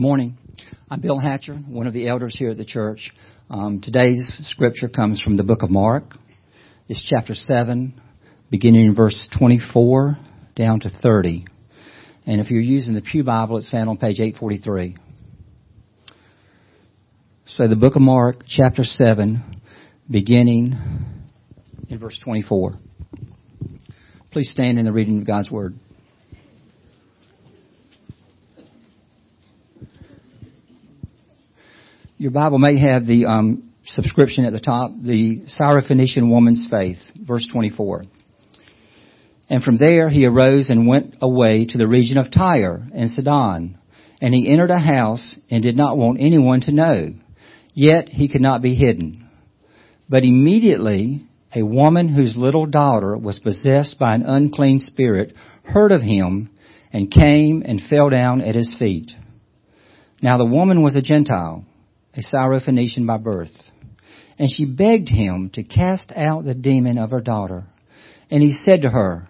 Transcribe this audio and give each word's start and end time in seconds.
Good 0.00 0.06
morning. 0.06 0.38
I'm 0.88 1.02
Bill 1.02 1.18
Hatcher, 1.18 1.56
one 1.56 1.86
of 1.86 1.92
the 1.92 2.08
elders 2.08 2.34
here 2.34 2.52
at 2.52 2.56
the 2.56 2.64
church. 2.64 3.12
Um, 3.50 3.82
today's 3.82 4.40
scripture 4.44 4.88
comes 4.88 5.20
from 5.20 5.36
the 5.36 5.42
book 5.42 5.62
of 5.62 5.68
Mark. 5.68 6.04
It's 6.88 7.06
chapter 7.06 7.34
7, 7.34 8.00
beginning 8.50 8.86
in 8.86 8.94
verse 8.94 9.28
24 9.38 10.16
down 10.56 10.80
to 10.80 10.88
30. 10.88 11.44
And 12.24 12.40
if 12.40 12.50
you're 12.50 12.62
using 12.62 12.94
the 12.94 13.02
Pew 13.02 13.24
Bible, 13.24 13.58
it's 13.58 13.70
found 13.70 13.90
on 13.90 13.98
page 13.98 14.20
843. 14.20 14.96
So 17.48 17.68
the 17.68 17.76
book 17.76 17.94
of 17.94 18.00
Mark, 18.00 18.44
chapter 18.48 18.84
7, 18.84 19.60
beginning 20.10 20.78
in 21.90 21.98
verse 21.98 22.18
24. 22.24 22.78
Please 24.30 24.50
stand 24.50 24.78
in 24.78 24.86
the 24.86 24.92
reading 24.92 25.20
of 25.20 25.26
God's 25.26 25.50
Word. 25.50 25.74
Your 32.20 32.32
Bible 32.32 32.58
may 32.58 32.78
have 32.78 33.06
the 33.06 33.24
um, 33.24 33.72
subscription 33.86 34.44
at 34.44 34.52
the 34.52 34.60
top, 34.60 34.90
the 35.00 35.40
Syrophoenician 35.58 36.30
woman's 36.30 36.68
faith, 36.70 36.98
verse 37.16 37.48
24. 37.50 38.04
And 39.48 39.62
from 39.62 39.78
there 39.78 40.10
he 40.10 40.26
arose 40.26 40.68
and 40.68 40.86
went 40.86 41.14
away 41.22 41.64
to 41.64 41.78
the 41.78 41.88
region 41.88 42.18
of 42.18 42.30
Tyre 42.30 42.86
and 42.94 43.08
Sidon. 43.08 43.78
And 44.20 44.34
he 44.34 44.52
entered 44.52 44.70
a 44.70 44.78
house 44.78 45.38
and 45.50 45.62
did 45.62 45.78
not 45.78 45.96
want 45.96 46.20
anyone 46.20 46.60
to 46.60 46.72
know. 46.72 47.14
Yet 47.72 48.10
he 48.10 48.28
could 48.28 48.42
not 48.42 48.60
be 48.60 48.74
hidden. 48.74 49.26
But 50.06 50.22
immediately 50.22 51.24
a 51.56 51.62
woman 51.62 52.14
whose 52.14 52.36
little 52.36 52.66
daughter 52.66 53.16
was 53.16 53.38
possessed 53.38 53.98
by 53.98 54.14
an 54.14 54.26
unclean 54.26 54.80
spirit 54.80 55.32
heard 55.64 55.90
of 55.90 56.02
him 56.02 56.50
and 56.92 57.10
came 57.10 57.62
and 57.64 57.80
fell 57.88 58.10
down 58.10 58.42
at 58.42 58.56
his 58.56 58.76
feet. 58.78 59.10
Now 60.20 60.36
the 60.36 60.44
woman 60.44 60.82
was 60.82 60.96
a 60.96 61.00
Gentile 61.00 61.64
a 62.14 62.20
Syrophoenician 62.20 63.06
by 63.06 63.18
birth. 63.18 63.54
And 64.38 64.48
she 64.50 64.64
begged 64.64 65.08
him 65.08 65.50
to 65.54 65.62
cast 65.62 66.12
out 66.16 66.44
the 66.44 66.54
demon 66.54 66.98
of 66.98 67.10
her 67.10 67.20
daughter. 67.20 67.64
And 68.30 68.42
he 68.42 68.52
said 68.52 68.82
to 68.82 68.90
her, 68.90 69.28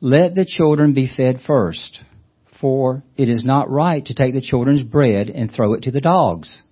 Let 0.00 0.34
the 0.34 0.44
children 0.44 0.94
be 0.94 1.10
fed 1.14 1.36
first, 1.46 2.00
for 2.60 3.02
it 3.16 3.28
is 3.28 3.44
not 3.44 3.70
right 3.70 4.04
to 4.04 4.14
take 4.14 4.34
the 4.34 4.40
children's 4.40 4.82
bread 4.82 5.28
and 5.28 5.50
throw 5.50 5.74
it 5.74 5.84
to 5.84 5.90
the 5.90 6.00
dogs. 6.00 6.62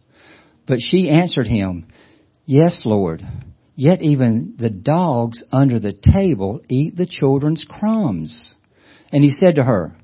But 0.67 0.79
she 0.81 1.09
answered 1.09 1.47
him, 1.47 1.87
Yes, 2.45 2.83
Lord, 2.85 3.23
yet 3.77 4.03
even 4.03 4.57
the 4.59 4.71
dogs 4.71 5.45
under 5.53 5.79
the 5.79 5.93
table 5.93 6.61
eat 6.69 6.97
the 6.97 7.07
children's 7.07 7.67
crumbs. 7.69 8.55
And 9.13 9.23
he 9.23 9.31
said 9.31 9.57
to 9.57 9.65
her, 9.65 9.97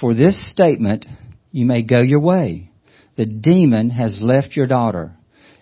For 0.00 0.14
this 0.14 0.50
statement 0.50 1.06
you 1.50 1.64
may 1.64 1.82
go 1.82 2.02
your 2.02 2.20
way 2.20 2.70
the 3.16 3.26
demon 3.26 3.90
has 3.90 4.20
left 4.22 4.56
your 4.56 4.66
daughter. 4.66 5.12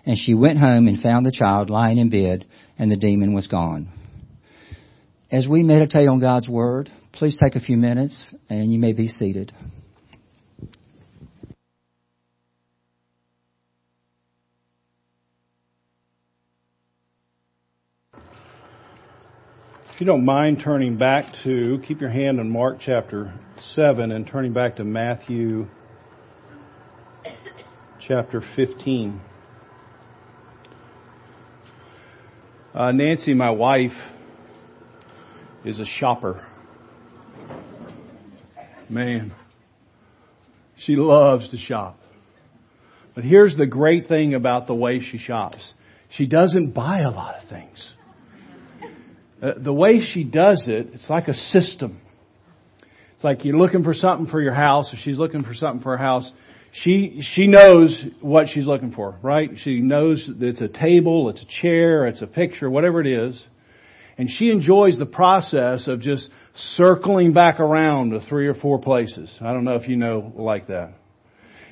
And 0.06 0.18
she 0.18 0.34
went 0.34 0.58
home 0.58 0.86
and 0.86 1.00
found 1.00 1.24
the 1.24 1.32
child 1.32 1.70
lying 1.70 1.96
in 1.98 2.10
bed, 2.10 2.44
and 2.78 2.90
the 2.90 2.96
demon 2.96 3.32
was 3.32 3.46
gone. 3.46 3.88
As 5.30 5.48
we 5.48 5.62
meditate 5.62 6.08
on 6.08 6.20
God's 6.20 6.46
Word, 6.46 6.90
please 7.12 7.36
take 7.42 7.56
a 7.56 7.60
few 7.60 7.76
minutes 7.76 8.34
and 8.48 8.72
you 8.72 8.78
may 8.78 8.92
be 8.92 9.08
seated. 9.08 9.52
If 19.94 20.00
you 20.00 20.06
don't 20.06 20.24
mind 20.24 20.60
turning 20.62 20.98
back 20.98 21.32
to, 21.44 21.80
keep 21.86 22.00
your 22.00 22.10
hand 22.10 22.40
on 22.40 22.50
Mark 22.50 22.78
chapter 22.80 23.32
7 23.74 24.10
and 24.10 24.26
turning 24.26 24.52
back 24.52 24.76
to 24.76 24.84
Matthew 24.84 25.68
chapter 28.06 28.42
15. 28.54 29.18
Uh, 32.74 32.92
Nancy, 32.92 33.32
my 33.32 33.50
wife, 33.50 33.92
is 35.64 35.80
a 35.80 35.86
shopper. 35.86 36.44
Man, 38.90 39.32
she 40.84 40.96
loves 40.96 41.48
to 41.50 41.56
shop. 41.56 41.98
But 43.14 43.24
here's 43.24 43.56
the 43.56 43.66
great 43.66 44.08
thing 44.08 44.34
about 44.34 44.66
the 44.66 44.74
way 44.74 45.00
she 45.00 45.16
shops. 45.16 45.72
She 46.10 46.26
doesn't 46.26 46.72
buy 46.72 47.00
a 47.00 47.10
lot 47.10 47.42
of 47.42 47.48
things. 47.48 47.94
Uh, 49.42 49.52
the 49.56 49.72
way 49.72 50.00
she 50.00 50.24
does 50.24 50.64
it, 50.66 50.88
it's 50.92 51.08
like 51.08 51.28
a 51.28 51.34
system. 51.34 52.00
It's 53.14 53.24
like 53.24 53.44
you're 53.46 53.56
looking 53.56 53.82
for 53.82 53.94
something 53.94 54.26
for 54.26 54.42
your 54.42 54.52
house, 54.52 54.92
or 54.92 54.96
she's 55.02 55.16
looking 55.16 55.42
for 55.42 55.54
something 55.54 55.82
for 55.82 55.96
her 55.96 56.02
house 56.02 56.30
she 56.82 57.22
she 57.34 57.46
knows 57.46 58.04
what 58.20 58.48
she's 58.48 58.66
looking 58.66 58.92
for, 58.92 59.16
right? 59.22 59.50
She 59.62 59.80
knows 59.80 60.26
that 60.26 60.46
it's 60.46 60.60
a 60.60 60.68
table, 60.68 61.28
it's 61.28 61.42
a 61.42 61.62
chair, 61.62 62.06
it's 62.06 62.20
a 62.20 62.26
picture, 62.26 62.68
whatever 62.68 63.00
it 63.00 63.06
is. 63.06 63.46
And 64.18 64.28
she 64.28 64.50
enjoys 64.50 64.98
the 64.98 65.06
process 65.06 65.86
of 65.86 66.00
just 66.00 66.28
circling 66.76 67.32
back 67.32 67.60
around 67.60 68.10
to 68.10 68.20
three 68.28 68.48
or 68.48 68.54
four 68.54 68.80
places. 68.80 69.32
I 69.40 69.52
don't 69.52 69.64
know 69.64 69.76
if 69.76 69.88
you 69.88 69.96
know 69.96 70.32
like 70.34 70.66
that. 70.66 70.94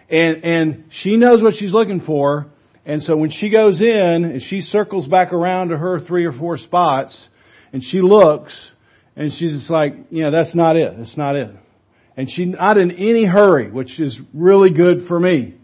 And 0.08 0.44
and 0.44 0.84
she 0.90 1.16
knows 1.16 1.42
what 1.42 1.54
she's 1.54 1.72
looking 1.72 2.02
for, 2.02 2.46
and 2.86 3.02
so 3.02 3.16
when 3.16 3.32
she 3.32 3.50
goes 3.50 3.80
in 3.80 3.88
and 4.24 4.40
she 4.40 4.60
circles 4.60 5.08
back 5.08 5.32
around 5.32 5.70
to 5.70 5.78
her 5.78 5.98
three 5.98 6.26
or 6.26 6.32
four 6.32 6.58
spots 6.58 7.28
and 7.72 7.82
she 7.82 8.00
looks 8.00 8.52
and 9.16 9.32
she's 9.32 9.52
just 9.52 9.70
like, 9.70 9.94
you 10.10 10.22
know, 10.22 10.30
that's 10.30 10.54
not 10.54 10.76
it. 10.76 10.96
That's 10.96 11.16
not 11.16 11.34
it 11.34 11.50
and 12.16 12.30
she's 12.30 12.48
not 12.48 12.76
in 12.76 12.90
any 12.90 13.24
hurry, 13.24 13.70
which 13.70 13.98
is 13.98 14.18
really 14.34 14.70
good 14.70 15.06
for 15.08 15.18
me. 15.18 15.56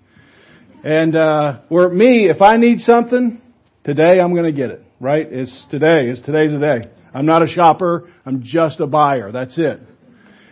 And 0.84 1.14
uh, 1.14 1.60
where 1.68 1.88
me, 1.88 2.28
if 2.28 2.40
I 2.40 2.56
need 2.56 2.80
something 2.80 3.40
today, 3.84 4.20
I'm 4.22 4.32
going 4.32 4.44
to 4.44 4.52
get 4.52 4.70
it. 4.70 4.84
Right? 5.00 5.26
It's 5.30 5.66
today. 5.70 6.08
It's 6.08 6.20
today's 6.22 6.52
the 6.52 6.58
day. 6.58 6.90
I'm 7.14 7.26
not 7.26 7.42
a 7.42 7.46
shopper. 7.46 8.08
I'm 8.24 8.42
just 8.42 8.80
a 8.80 8.86
buyer. 8.86 9.30
That's 9.32 9.56
it. 9.58 9.80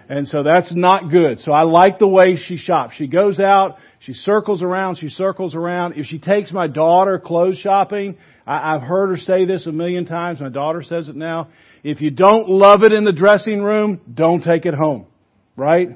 And 0.09 0.29
so 0.29 0.45
that's 0.45 0.73
not 0.75 1.11
good. 1.11 1.41
So 1.41 1.51
I 1.51 1.63
like 1.63 1.99
the 1.99 2.07
way 2.07 2.37
she 2.37 2.57
shops. 2.57 2.95
She 2.97 3.09
goes 3.09 3.41
out, 3.41 3.79
she 3.99 4.13
circles 4.13 4.63
around, 4.63 4.99
she 4.99 5.09
circles 5.09 5.57
around. 5.57 5.95
If 5.97 6.07
she 6.07 6.21
takes 6.21 6.53
my 6.53 6.69
daughter 6.69 7.19
clothes 7.19 7.59
shopping, 7.59 8.17
I, 8.47 8.75
have 8.75 8.83
heard 8.83 9.09
her 9.09 9.17
say 9.17 9.47
this 9.47 9.67
a 9.67 9.73
million 9.73 10.07
times. 10.07 10.41
My 10.41 10.49
daughter 10.49 10.85
says 10.85 11.09
it 11.09 11.17
now. 11.17 11.49
If 11.83 12.01
you 12.01 12.13
don't 12.13 12.49
love 12.49 12.85
it 12.85 12.93
in 12.93 13.03
the 13.03 13.13
dressing 13.13 13.65
room, 13.65 14.01
don't 14.15 14.45
take 14.45 14.65
it 14.65 14.75
home 14.75 15.07
right? 15.57 15.89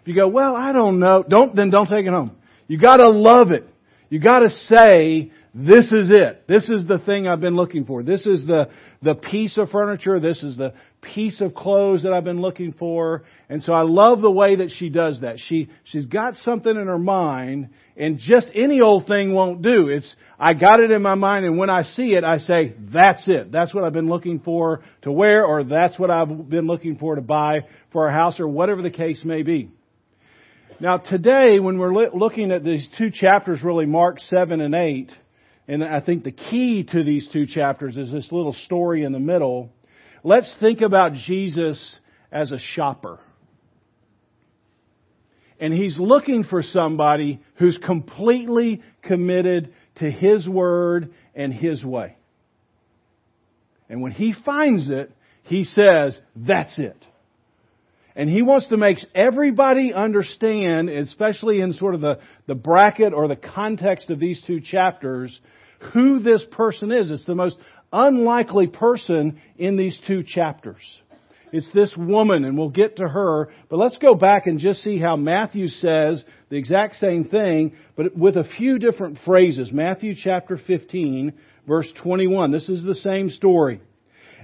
If 0.00 0.08
you 0.08 0.14
go, 0.14 0.28
well, 0.28 0.56
I 0.56 0.72
don't 0.72 0.98
know, 0.98 1.24
don't, 1.28 1.54
then 1.54 1.70
don't 1.70 1.88
take 1.88 2.06
it 2.06 2.10
home. 2.10 2.36
You 2.68 2.78
gotta 2.78 3.08
love 3.08 3.50
it. 3.50 3.66
You 4.08 4.20
gotta 4.20 4.50
say, 4.50 5.30
this 5.52 5.86
is 5.86 6.08
it. 6.10 6.46
This 6.46 6.68
is 6.68 6.86
the 6.86 6.98
thing 6.98 7.26
I've 7.26 7.40
been 7.40 7.56
looking 7.56 7.84
for. 7.84 8.04
This 8.04 8.24
is 8.24 8.46
the, 8.46 8.70
the 9.02 9.16
piece 9.16 9.58
of 9.58 9.70
furniture. 9.70 10.20
This 10.20 10.44
is 10.44 10.56
the 10.56 10.74
piece 11.02 11.40
of 11.40 11.54
clothes 11.54 12.04
that 12.04 12.12
I've 12.12 12.22
been 12.22 12.40
looking 12.40 12.72
for. 12.72 13.24
And 13.48 13.60
so 13.60 13.72
I 13.72 13.82
love 13.82 14.20
the 14.20 14.30
way 14.30 14.56
that 14.56 14.70
she 14.70 14.90
does 14.90 15.22
that. 15.22 15.40
She, 15.40 15.68
she's 15.84 16.04
got 16.04 16.34
something 16.44 16.70
in 16.70 16.86
her 16.86 17.00
mind 17.00 17.70
and 17.96 18.18
just 18.18 18.46
any 18.54 18.80
old 18.80 19.08
thing 19.08 19.34
won't 19.34 19.60
do. 19.60 19.88
It's, 19.88 20.14
I 20.38 20.54
got 20.54 20.78
it 20.78 20.92
in 20.92 21.02
my 21.02 21.16
mind 21.16 21.44
and 21.44 21.58
when 21.58 21.68
I 21.68 21.82
see 21.82 22.14
it, 22.14 22.22
I 22.22 22.38
say, 22.38 22.74
that's 22.92 23.26
it. 23.26 23.50
That's 23.50 23.74
what 23.74 23.82
I've 23.82 23.92
been 23.92 24.08
looking 24.08 24.38
for 24.38 24.82
to 25.02 25.10
wear 25.10 25.44
or 25.44 25.64
that's 25.64 25.98
what 25.98 26.12
I've 26.12 26.48
been 26.48 26.68
looking 26.68 26.96
for 26.96 27.16
to 27.16 27.22
buy 27.22 27.62
for 27.92 28.06
our 28.06 28.12
house 28.12 28.38
or 28.38 28.46
whatever 28.46 28.82
the 28.82 28.90
case 28.90 29.24
may 29.24 29.42
be. 29.42 29.70
Now 30.78 30.98
today, 30.98 31.58
when 31.58 31.78
we're 31.78 32.08
looking 32.10 32.52
at 32.52 32.62
these 32.62 32.88
two 32.96 33.10
chapters, 33.10 33.64
really 33.64 33.84
Mark 33.84 34.20
7 34.20 34.60
and 34.60 34.74
8, 34.74 35.10
and 35.70 35.84
I 35.84 36.00
think 36.00 36.24
the 36.24 36.32
key 36.32 36.82
to 36.82 37.04
these 37.04 37.28
two 37.32 37.46
chapters 37.46 37.96
is 37.96 38.10
this 38.10 38.32
little 38.32 38.54
story 38.64 39.04
in 39.04 39.12
the 39.12 39.20
middle. 39.20 39.70
Let's 40.24 40.52
think 40.58 40.80
about 40.80 41.12
Jesus 41.12 41.96
as 42.32 42.50
a 42.50 42.58
shopper. 42.58 43.20
And 45.60 45.72
he's 45.72 45.96
looking 45.96 46.42
for 46.42 46.62
somebody 46.62 47.40
who's 47.54 47.78
completely 47.78 48.82
committed 49.02 49.72
to 50.00 50.10
his 50.10 50.48
word 50.48 51.14
and 51.36 51.54
his 51.54 51.84
way. 51.84 52.16
And 53.88 54.02
when 54.02 54.10
he 54.10 54.34
finds 54.44 54.90
it, 54.90 55.12
he 55.44 55.62
says, 55.62 56.20
that's 56.34 56.80
it. 56.80 56.96
And 58.16 58.28
he 58.28 58.42
wants 58.42 58.66
to 58.68 58.76
make 58.76 58.98
everybody 59.14 59.94
understand, 59.94 60.90
especially 60.90 61.60
in 61.60 61.74
sort 61.74 61.94
of 61.94 62.00
the, 62.00 62.18
the 62.48 62.56
bracket 62.56 63.12
or 63.12 63.28
the 63.28 63.36
context 63.36 64.10
of 64.10 64.18
these 64.18 64.42
two 64.48 64.60
chapters, 64.60 65.38
who 65.92 66.20
this 66.20 66.44
person 66.50 66.92
is. 66.92 67.10
It's 67.10 67.24
the 67.24 67.34
most 67.34 67.56
unlikely 67.92 68.68
person 68.68 69.40
in 69.56 69.76
these 69.76 69.98
two 70.06 70.22
chapters. 70.22 70.82
It's 71.52 71.70
this 71.72 71.94
woman, 71.96 72.44
and 72.44 72.56
we'll 72.56 72.70
get 72.70 72.96
to 72.96 73.08
her. 73.08 73.48
But 73.68 73.78
let's 73.78 73.98
go 73.98 74.14
back 74.14 74.46
and 74.46 74.60
just 74.60 74.82
see 74.82 74.98
how 74.98 75.16
Matthew 75.16 75.68
says 75.68 76.22
the 76.48 76.56
exact 76.56 76.96
same 76.96 77.24
thing, 77.24 77.72
but 77.96 78.16
with 78.16 78.36
a 78.36 78.48
few 78.56 78.78
different 78.78 79.18
phrases. 79.24 79.72
Matthew 79.72 80.14
chapter 80.14 80.56
15, 80.58 81.32
verse 81.66 81.92
21. 82.02 82.52
This 82.52 82.68
is 82.68 82.84
the 82.84 82.94
same 82.94 83.30
story. 83.30 83.80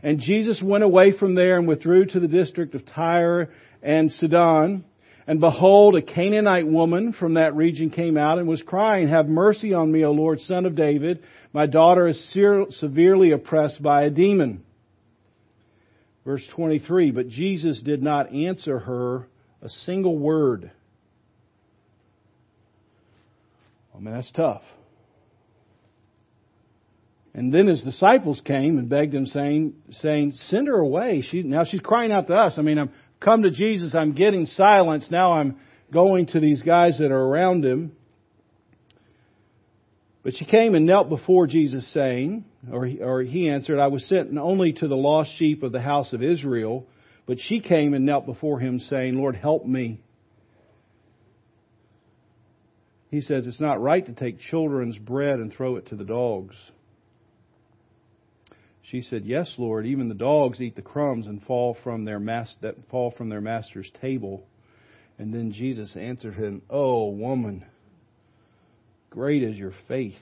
And 0.02 0.20
Jesus 0.20 0.60
went 0.62 0.84
away 0.84 1.16
from 1.16 1.34
there 1.34 1.58
and 1.58 1.68
withdrew 1.68 2.06
to 2.06 2.20
the 2.20 2.28
district 2.28 2.74
of 2.74 2.84
Tyre 2.86 3.50
and 3.82 4.10
Sidon. 4.10 4.84
And 5.26 5.40
behold, 5.40 5.96
a 5.96 6.02
Canaanite 6.02 6.68
woman 6.68 7.12
from 7.12 7.34
that 7.34 7.56
region 7.56 7.90
came 7.90 8.16
out 8.16 8.38
and 8.38 8.46
was 8.46 8.62
crying, 8.62 9.08
Have 9.08 9.26
mercy 9.26 9.74
on 9.74 9.90
me, 9.90 10.04
O 10.04 10.12
Lord, 10.12 10.40
son 10.40 10.66
of 10.66 10.76
David. 10.76 11.22
My 11.52 11.66
daughter 11.66 12.06
is 12.06 12.34
severely 12.78 13.32
oppressed 13.32 13.82
by 13.82 14.04
a 14.04 14.10
demon. 14.10 14.62
Verse 16.24 16.46
23, 16.54 17.10
but 17.10 17.28
Jesus 17.28 17.80
did 17.82 18.02
not 18.02 18.32
answer 18.32 18.78
her 18.78 19.26
a 19.62 19.68
single 19.68 20.16
word. 20.16 20.70
I 23.94 23.98
mean, 23.98 24.14
that's 24.14 24.30
tough. 24.32 24.62
And 27.34 27.52
then 27.52 27.66
his 27.66 27.82
disciples 27.82 28.40
came 28.44 28.78
and 28.78 28.88
begged 28.88 29.14
him, 29.14 29.26
saying, 29.26 29.74
saying, 29.90 30.32
Send 30.48 30.68
her 30.68 30.78
away. 30.78 31.22
She, 31.30 31.42
now 31.42 31.64
she's 31.64 31.80
crying 31.80 32.10
out 32.10 32.28
to 32.28 32.34
us. 32.34 32.54
I 32.56 32.62
mean, 32.62 32.78
I'm 32.78 32.90
come 33.20 33.42
to 33.42 33.50
Jesus, 33.50 33.94
I'm 33.94 34.12
getting 34.12 34.46
silence. 34.46 35.06
Now 35.10 35.32
I'm 35.34 35.58
going 35.92 36.26
to 36.28 36.40
these 36.40 36.62
guys 36.62 36.98
that 36.98 37.10
are 37.10 37.24
around 37.24 37.64
him. 37.64 37.92
But 40.22 40.34
she 40.34 40.44
came 40.44 40.74
and 40.74 40.86
knelt 40.86 41.08
before 41.08 41.46
Jesus, 41.46 41.88
saying, 41.92 42.44
or 42.72 42.84
he, 42.84 43.00
or 43.00 43.22
he 43.22 43.48
answered, 43.48 43.78
I 43.78 43.86
was 43.86 44.04
sent 44.08 44.36
only 44.36 44.72
to 44.72 44.88
the 44.88 44.96
lost 44.96 45.30
sheep 45.38 45.62
of 45.62 45.70
the 45.70 45.80
house 45.80 46.12
of 46.12 46.22
Israel. 46.22 46.86
But 47.26 47.38
she 47.40 47.60
came 47.60 47.94
and 47.94 48.04
knelt 48.04 48.26
before 48.26 48.58
him, 48.58 48.80
saying, 48.80 49.16
Lord, 49.16 49.36
help 49.36 49.64
me. 49.64 50.00
He 53.10 53.20
says, 53.20 53.46
It's 53.46 53.60
not 53.60 53.80
right 53.80 54.04
to 54.04 54.12
take 54.12 54.40
children's 54.40 54.98
bread 54.98 55.38
and 55.38 55.52
throw 55.52 55.76
it 55.76 55.86
to 55.88 55.96
the 55.96 56.04
dogs. 56.04 56.56
She 58.90 59.00
said, 59.00 59.24
Yes, 59.24 59.52
Lord, 59.58 59.86
even 59.86 60.08
the 60.08 60.14
dogs 60.14 60.60
eat 60.60 60.76
the 60.76 60.82
crumbs 60.82 61.26
and 61.26 61.42
fall 61.42 61.76
from 61.82 62.04
their 62.04 62.20
mas- 62.20 62.54
that 62.60 62.76
fall 62.90 63.10
from 63.10 63.28
their 63.28 63.40
master's 63.40 63.90
table. 64.00 64.44
And 65.18 65.34
then 65.34 65.52
Jesus 65.52 65.96
answered 65.96 66.34
him, 66.34 66.62
Oh, 66.70 67.08
woman, 67.08 67.64
great 69.10 69.42
is 69.42 69.56
your 69.56 69.72
faith. 69.88 70.14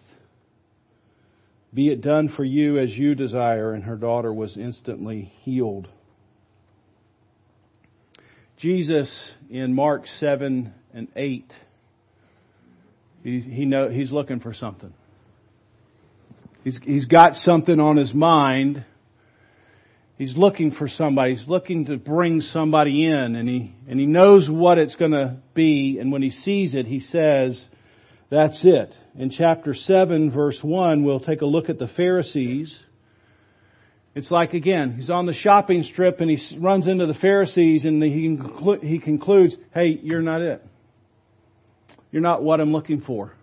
Be 1.75 1.89
it 1.89 2.01
done 2.01 2.33
for 2.35 2.45
you 2.45 2.79
as 2.79 2.91
you 2.91 3.15
desire. 3.15 3.75
And 3.75 3.85
her 3.85 3.97
daughter 3.97 4.33
was 4.33 4.57
instantly 4.57 5.33
healed. 5.43 5.89
Jesus 8.59 9.33
in 9.51 9.75
Mark 9.75 10.05
7 10.21 10.73
and 10.95 11.09
8, 11.15 11.53
he, 13.25 13.41
he 13.41 13.65
know, 13.67 13.91
he's 13.91 14.13
looking 14.13 14.41
for 14.41 14.55
something. 14.55 14.95
He's, 16.65 16.81
he's 16.83 17.05
got 17.05 17.35
something 17.35 17.79
on 17.79 17.99
his 17.99 18.13
mind. 18.15 18.85
He's 20.17 20.35
looking 20.37 20.73
for 20.73 20.89
somebody. 20.89 21.35
He's 21.37 21.47
looking 21.47 21.87
to 21.87 21.99
bring 21.99 22.41
somebody 22.41 23.07
in 23.07 23.37
and 23.37 23.49
he, 23.49 23.75
and 23.87 24.01
he 24.01 24.07
knows 24.07 24.49
what 24.51 24.79
it's 24.79 24.97
going 24.97 25.11
to 25.11 25.37
be. 25.53 25.99
And 26.01 26.11
when 26.11 26.23
he 26.23 26.31
sees 26.31 26.75
it, 26.75 26.87
he 26.87 27.01
says, 27.01 27.63
that's 28.31 28.61
it. 28.65 28.95
In 29.17 29.31
chapter 29.31 29.75
7 29.75 30.33
verse 30.33 30.59
1, 30.63 31.05
we'll 31.05 31.21
take 31.21 31.43
a 31.43 31.47
look 31.47 31.69
at 31.69 31.79
the 31.79 31.89
Pharisees. 31.89 32.75
It's 34.15 34.31
like 34.31 34.55
again, 34.55 34.95
he's 34.97 35.11
on 35.11 35.27
the 35.27 35.35
shopping 35.35 35.83
strip 35.93 36.21
and 36.21 36.31
he 36.31 36.59
runs 36.59 36.87
into 36.87 37.07
the 37.07 37.15
Pharisees 37.15 37.85
and 37.85 38.03
he, 38.03 38.39
he 38.83 38.99
concludes, 39.01 39.55
hey, 39.75 39.99
you're 40.03 40.23
not 40.23 40.41
it. 40.41 40.65
You're 42.11 42.23
not 42.23 42.43
what 42.43 42.61
I'm 42.61 42.73
looking 42.73 43.03
for. 43.03 43.35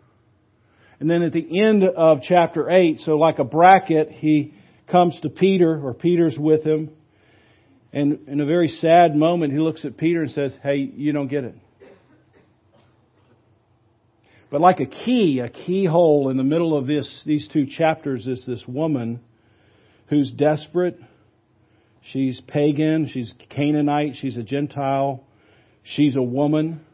And 1.02 1.10
then 1.10 1.24
at 1.24 1.34
the 1.34 1.66
end 1.66 1.84
of 1.84 2.20
chapter 2.22 2.70
8, 2.70 3.00
so 3.00 3.18
like 3.18 3.40
a 3.40 3.44
bracket, 3.44 4.12
he 4.12 4.54
comes 4.88 5.20
to 5.22 5.30
Peter, 5.30 5.84
or 5.84 5.96
Peter's 5.96 6.38
with 6.38 6.64
him. 6.64 6.92
And 7.92 8.28
in 8.28 8.40
a 8.40 8.46
very 8.46 8.68
sad 8.68 9.16
moment, 9.16 9.52
he 9.52 9.58
looks 9.58 9.84
at 9.84 9.98
Peter 9.98 10.22
and 10.22 10.30
says, 10.30 10.54
Hey, 10.62 10.76
you 10.76 11.12
don't 11.12 11.28
get 11.28 11.44
it. 11.44 11.56
But 14.52 14.62
like 14.62 14.80
a 14.80 14.86
key, 14.86 15.40
a 15.40 15.50
keyhole 15.50 16.30
in 16.30 16.38
the 16.38 16.44
middle 16.44 16.78
of 16.78 16.86
this, 16.86 17.24
these 17.26 17.50
two 17.52 17.66
chapters 17.66 18.28
is 18.28 18.46
this 18.46 18.64
woman 18.68 19.22
who's 20.06 20.32
desperate. 20.32 21.00
She's 22.12 22.40
pagan. 22.42 23.10
She's 23.12 23.34
Canaanite. 23.50 24.18
She's 24.22 24.38
a 24.38 24.44
Gentile. 24.44 25.24
She's 25.82 26.16
a 26.16 26.22
woman. 26.22 26.86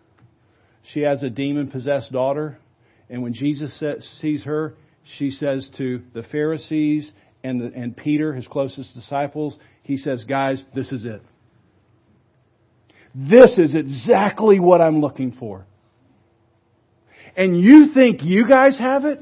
She 0.93 1.01
has 1.01 1.23
a 1.23 1.29
demon 1.29 1.71
possessed 1.71 2.13
daughter. 2.13 2.57
And 3.09 3.21
when 3.21 3.33
Jesus 3.33 3.81
sees 4.19 4.43
her, 4.43 4.75
she 5.17 5.31
says 5.31 5.69
to 5.77 6.01
the 6.13 6.23
Pharisees 6.23 7.09
and, 7.43 7.61
the, 7.61 7.71
and 7.73 7.95
Peter, 7.95 8.33
his 8.33 8.47
closest 8.47 8.93
disciples, 8.93 9.57
he 9.83 9.97
says, 9.97 10.25
Guys, 10.25 10.63
this 10.75 10.91
is 10.91 11.05
it. 11.05 11.21
This 13.15 13.57
is 13.57 13.73
exactly 13.73 14.59
what 14.59 14.81
I'm 14.81 14.99
looking 14.99 15.31
for. 15.39 15.65
And 17.35 17.59
you 17.59 17.93
think 17.93 18.23
you 18.23 18.47
guys 18.47 18.77
have 18.77 19.05
it? 19.05 19.19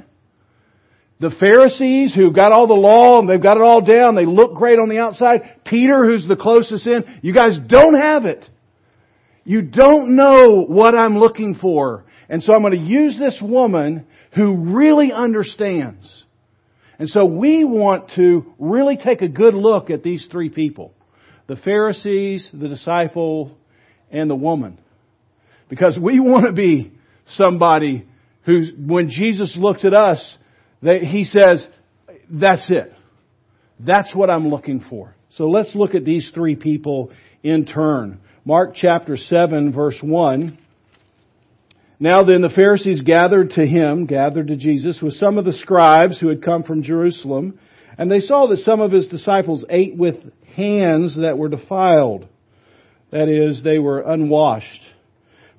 The 1.20 1.34
Pharisees 1.40 2.14
who've 2.14 2.36
got 2.36 2.52
all 2.52 2.68
the 2.68 2.74
law 2.74 3.20
and 3.20 3.30
they've 3.30 3.42
got 3.42 3.58
it 3.58 3.64
all 3.64 3.82
down, 3.82 4.16
they 4.16 4.26
look 4.26 4.56
great 4.56 4.80
on 4.80 4.90
the 4.90 4.98
outside. 4.98 5.62
Peter, 5.66 6.04
who's 6.04 6.28
the 6.28 6.36
closest 6.36 6.88
in, 6.88 7.20
you 7.22 7.34
guys 7.34 7.58
don't 7.68 8.00
have 8.00 8.26
it. 8.26 8.50
You 9.46 9.62
don't 9.62 10.16
know 10.16 10.66
what 10.66 10.96
I'm 10.96 11.18
looking 11.18 11.56
for. 11.56 12.05
And 12.30 12.42
so 12.42 12.54
I'm 12.54 12.62
going 12.62 12.74
to 12.74 12.80
use 12.80 13.18
this 13.18 13.40
woman 13.42 14.06
who 14.34 14.76
really 14.76 15.12
understands. 15.12 16.26
And 16.98 17.10
so 17.10 17.26
we 17.26 17.64
want 17.64 18.12
to 18.16 18.54
really 18.58 18.98
take 18.98 19.22
a 19.22 19.28
good 19.28 19.54
look 19.54 19.90
at 19.90 20.04
these 20.04 20.28
three 20.32 20.50
people. 20.50 20.94
The 21.48 21.58
Pharisees, 21.58 22.50
the 22.54 22.68
disciple, 22.68 23.56
and 24.12 24.30
the 24.30 24.36
woman. 24.36 24.80
Because 25.70 25.98
we 26.02 26.20
want 26.20 26.46
to 26.46 26.54
be 26.54 26.94
somebody 27.28 28.08
who, 28.46 28.68
when 28.78 29.10
Jesus 29.10 29.56
looks 29.60 29.84
at 29.84 29.94
us, 29.94 30.38
that 30.82 31.02
he 31.02 31.26
says, 31.26 31.66
that's 32.30 32.70
it. 32.70 32.94
That's 33.80 34.16
what 34.16 34.30
I'm 34.30 34.48
looking 34.48 34.84
for. 34.90 35.16
So 35.32 35.50
let's 35.50 35.76
look 35.76 35.96
at 35.96 36.06
these 36.06 36.32
three 36.34 36.56
people 36.56 37.12
in 37.44 37.66
turn. 37.66 38.22
Mark 38.46 38.76
chapter 38.76 39.18
7 39.18 39.74
verse 39.74 39.98
1. 40.02 40.58
Now 42.00 42.24
then 42.24 42.42
the 42.42 42.50
Pharisees 42.50 43.02
gathered 43.02 43.52
to 43.52 43.66
him, 43.66 44.06
gathered 44.06 44.48
to 44.48 44.58
Jesus, 44.58 45.00
with 45.02 45.14
some 45.14 45.38
of 45.38 45.46
the 45.46 45.54
scribes 45.54 46.20
who 46.20 46.28
had 46.28 46.44
come 46.44 46.64
from 46.64 46.84
Jerusalem, 46.84 47.58
and 47.98 48.12
they 48.12 48.20
saw 48.20 48.48
that 48.48 48.60
some 48.60 48.82
of 48.82 48.92
his 48.92 49.08
disciples 49.08 49.64
ate 49.70 49.96
with 49.96 50.16
hands 50.56 51.18
that 51.20 51.38
were 51.38 51.48
defiled. 51.48 52.28
That 53.12 53.30
is, 53.30 53.64
they 53.64 53.80
were 53.80 54.02
unwashed. 54.02 54.82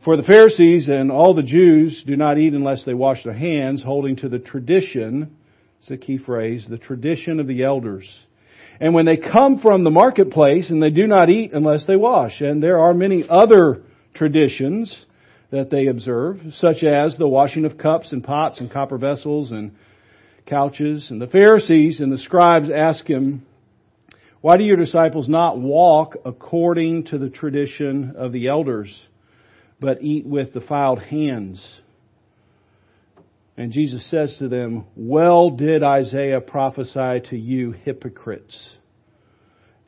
For 0.04 0.16
the 0.16 0.22
Pharisees 0.22 0.88
and 0.88 1.10
all 1.10 1.34
the 1.34 1.42
Jews 1.42 2.04
do 2.06 2.16
not 2.16 2.38
eat 2.38 2.52
unless 2.52 2.84
they 2.84 2.94
wash 2.94 3.24
their 3.24 3.32
hands, 3.32 3.82
holding 3.82 4.16
to 4.16 4.28
the 4.28 4.38
tradition, 4.38 5.36
it's 5.80 5.90
a 5.90 5.96
key 5.96 6.18
phrase, 6.18 6.66
the 6.68 6.78
tradition 6.78 7.40
of 7.40 7.46
the 7.46 7.64
elders. 7.64 8.06
And 8.78 8.94
when 8.94 9.06
they 9.06 9.16
come 9.16 9.58
from 9.60 9.84
the 9.84 9.90
marketplace 9.90 10.68
and 10.68 10.82
they 10.82 10.90
do 10.90 11.06
not 11.06 11.30
eat 11.30 11.52
unless 11.54 11.86
they 11.86 11.96
wash. 11.96 12.40
And 12.40 12.62
there 12.62 12.78
are 12.78 12.92
many 12.92 13.24
other 13.26 13.82
traditions 14.14 14.94
that 15.56 15.70
they 15.70 15.86
observe, 15.86 16.40
such 16.58 16.82
as 16.82 17.16
the 17.16 17.28
washing 17.28 17.64
of 17.64 17.78
cups 17.78 18.12
and 18.12 18.22
pots 18.22 18.60
and 18.60 18.70
copper 18.70 18.98
vessels 18.98 19.50
and 19.50 19.72
couches. 20.46 21.10
And 21.10 21.20
the 21.20 21.26
Pharisees 21.26 22.00
and 22.00 22.12
the 22.12 22.18
scribes 22.18 22.68
ask 22.70 23.06
him, 23.06 23.46
Why 24.42 24.58
do 24.58 24.64
your 24.64 24.76
disciples 24.76 25.28
not 25.28 25.58
walk 25.58 26.16
according 26.24 27.06
to 27.06 27.18
the 27.18 27.30
tradition 27.30 28.14
of 28.16 28.32
the 28.32 28.48
elders, 28.48 28.94
but 29.80 30.02
eat 30.02 30.26
with 30.26 30.52
defiled 30.52 31.02
hands? 31.02 31.64
And 33.56 33.72
Jesus 33.72 34.08
says 34.10 34.36
to 34.38 34.48
them, 34.48 34.84
Well 34.94 35.50
did 35.50 35.82
Isaiah 35.82 36.42
prophesy 36.42 37.22
to 37.30 37.36
you 37.36 37.72
hypocrites. 37.72 38.76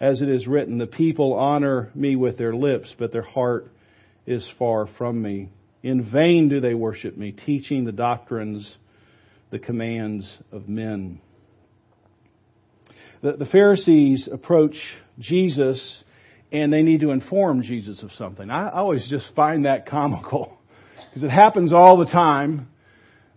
As 0.00 0.22
it 0.22 0.28
is 0.30 0.46
written, 0.46 0.78
the 0.78 0.86
people 0.86 1.34
honor 1.34 1.90
me 1.94 2.16
with 2.16 2.38
their 2.38 2.54
lips, 2.54 2.94
but 2.98 3.12
their 3.12 3.20
heart 3.20 3.70
is 4.26 4.48
far 4.58 4.86
from 4.96 5.20
me. 5.20 5.50
In 5.82 6.10
vain 6.10 6.48
do 6.48 6.60
they 6.60 6.74
worship 6.74 7.16
me, 7.16 7.32
teaching 7.32 7.84
the 7.84 7.92
doctrines, 7.92 8.76
the 9.50 9.58
commands 9.58 10.30
of 10.52 10.68
men. 10.68 11.20
The, 13.22 13.32
the 13.32 13.46
Pharisees 13.46 14.28
approach 14.30 14.76
Jesus 15.18 16.02
and 16.50 16.72
they 16.72 16.82
need 16.82 17.00
to 17.00 17.10
inform 17.10 17.62
Jesus 17.62 18.02
of 18.02 18.10
something. 18.12 18.50
I, 18.50 18.68
I 18.68 18.78
always 18.78 19.06
just 19.08 19.26
find 19.36 19.66
that 19.66 19.86
comical 19.86 20.58
because 21.08 21.22
it 21.22 21.30
happens 21.30 21.72
all 21.72 21.98
the 21.98 22.06
time. 22.06 22.68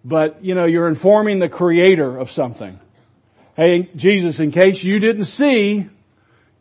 But, 0.04 0.44
you 0.44 0.56
know, 0.56 0.66
you're 0.66 0.88
informing 0.88 1.40
the 1.40 1.50
creator 1.50 2.18
of 2.18 2.30
something. 2.30 2.80
Hey, 3.56 3.90
Jesus, 3.96 4.40
in 4.40 4.52
case 4.52 4.80
you 4.82 5.00
didn't 5.00 5.26
see, 5.26 5.88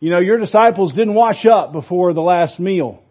you 0.00 0.10
know, 0.10 0.18
your 0.18 0.38
disciples 0.38 0.92
didn't 0.92 1.14
wash 1.14 1.46
up 1.46 1.72
before 1.72 2.12
the 2.12 2.20
last 2.20 2.60
meal. 2.60 3.02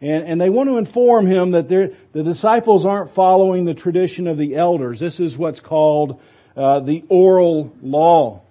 And, 0.00 0.28
and 0.28 0.40
they 0.40 0.48
want 0.48 0.68
to 0.68 0.76
inform 0.76 1.26
him 1.26 1.52
that 1.52 1.68
the 1.68 2.22
disciples 2.22 2.86
aren't 2.86 3.14
following 3.14 3.64
the 3.64 3.74
tradition 3.74 4.26
of 4.26 4.38
the 4.38 4.56
elders. 4.56 5.00
This 5.00 5.18
is 5.18 5.36
what's 5.36 5.60
called 5.60 6.20
uh, 6.56 6.80
the 6.80 7.04
oral 7.08 7.72
law. 7.82 8.42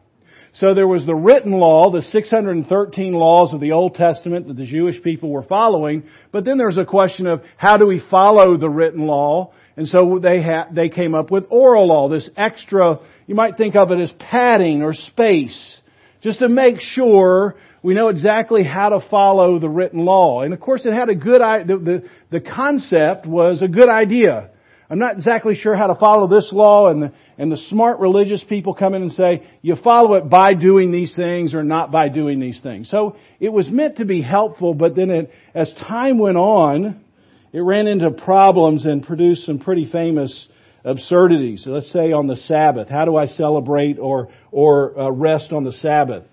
So 0.60 0.74
there 0.74 0.88
was 0.88 1.06
the 1.06 1.14
written 1.14 1.52
law, 1.52 1.92
the 1.92 2.02
613 2.02 3.14
laws 3.14 3.54
of 3.54 3.60
the 3.60 3.74
Old 3.74 3.94
Testament 3.94 4.48
that 4.48 4.58
the 4.58 4.66
Jewish 4.66 5.02
people 5.04 5.30
were 5.30 5.44
following, 5.44 6.04
but 6.32 6.46
then 6.46 6.58
there's 6.58 6.78
a 6.78 6.86
question 6.86 7.28
of 7.28 7.44
how 7.58 7.78
do 7.78 7.86
we 7.86 8.02
follow 8.10 8.58
the 8.58 8.70
written 8.70 9.06
law? 9.06 9.54
And 9.76 9.88
so 9.88 10.18
they 10.20 10.42
ha- 10.42 10.68
they 10.72 10.90
came 10.90 11.14
up 11.14 11.30
with 11.30 11.46
oral 11.52 11.88
law, 11.88 12.10
this 12.10 12.28
extra, 12.36 13.00
you 13.28 13.36
might 13.36 13.56
think 13.56 13.76
of 13.76 13.92
it 13.92 14.00
as 14.00 14.12
padding 14.18 14.82
or 14.82 14.94
space, 14.94 15.76
just 16.24 16.40
to 16.40 16.50
make 16.50 16.80
sure 16.80 17.56
we 17.84 17.94
know 17.94 18.10
exactly 18.10 18.64
how 18.64 18.90
to 18.90 19.08
follow 19.10 19.60
the 19.60 19.70
written 19.70 20.04
law. 20.04 20.42
And 20.42 20.54
of 20.54 20.60
course 20.60 20.86
it 20.86 20.94
had 20.94 21.10
a 21.10 21.16
good, 21.16 21.42
the, 21.42 21.78
the, 21.78 22.10
the 22.32 22.42
concept 22.42 23.26
was 23.26 23.62
a 23.62 23.68
good 23.68 23.90
idea. 23.90 24.50
I'm 24.90 25.00
not 25.00 25.18
exactly 25.18 25.56
sure 25.56 25.76
how 25.76 25.88
to 25.88 25.96
follow 25.96 26.28
this 26.28 26.50
law 26.54 26.88
and 26.90 27.04
the, 27.04 27.14
and 27.38 27.52
the 27.52 27.58
smart 27.70 28.00
religious 28.00 28.44
people 28.44 28.74
come 28.74 28.94
in 28.94 29.02
and 29.02 29.12
say, 29.12 29.46
you 29.62 29.76
follow 29.76 30.14
it 30.14 30.30
by 30.30 30.54
doing 30.54 30.92
these 30.92 31.14
things 31.16 31.54
or 31.54 31.64
not 31.64 31.92
by 31.92 32.08
doing 32.08 32.40
these 32.40 32.62
things. 32.62 32.90
So 32.90 33.18
it 33.40 33.50
was 33.50 33.70
meant 33.70 33.98
to 33.98 34.06
be 34.06 34.22
helpful, 34.22 34.74
but 34.74 34.96
then 34.96 35.10
it, 35.10 35.32
as 35.54 35.74
time 35.74 36.20
went 36.20 36.38
on, 36.38 37.04
it 37.52 37.60
ran 37.60 37.88
into 37.88 38.12
problems 38.12 38.86
and 38.86 39.06
produced 39.06 39.46
some 39.46 39.60
pretty 39.60 39.90
famous 39.92 40.48
absurdities. 40.86 41.64
So 41.66 41.72
let's 41.72 41.92
say 41.92 42.14
on 42.14 42.28
the 42.28 42.38
Sabbath, 42.38 42.88
how 42.88 43.04
do 43.04 43.18
I 43.18 43.28
celebrate 43.28 44.00
or, 44.00 44.30
or 44.52 44.98
uh, 44.98 45.10
rest 45.10 45.52
on 45.52 45.66
the 45.66 45.74
Sabbath? 45.74 46.24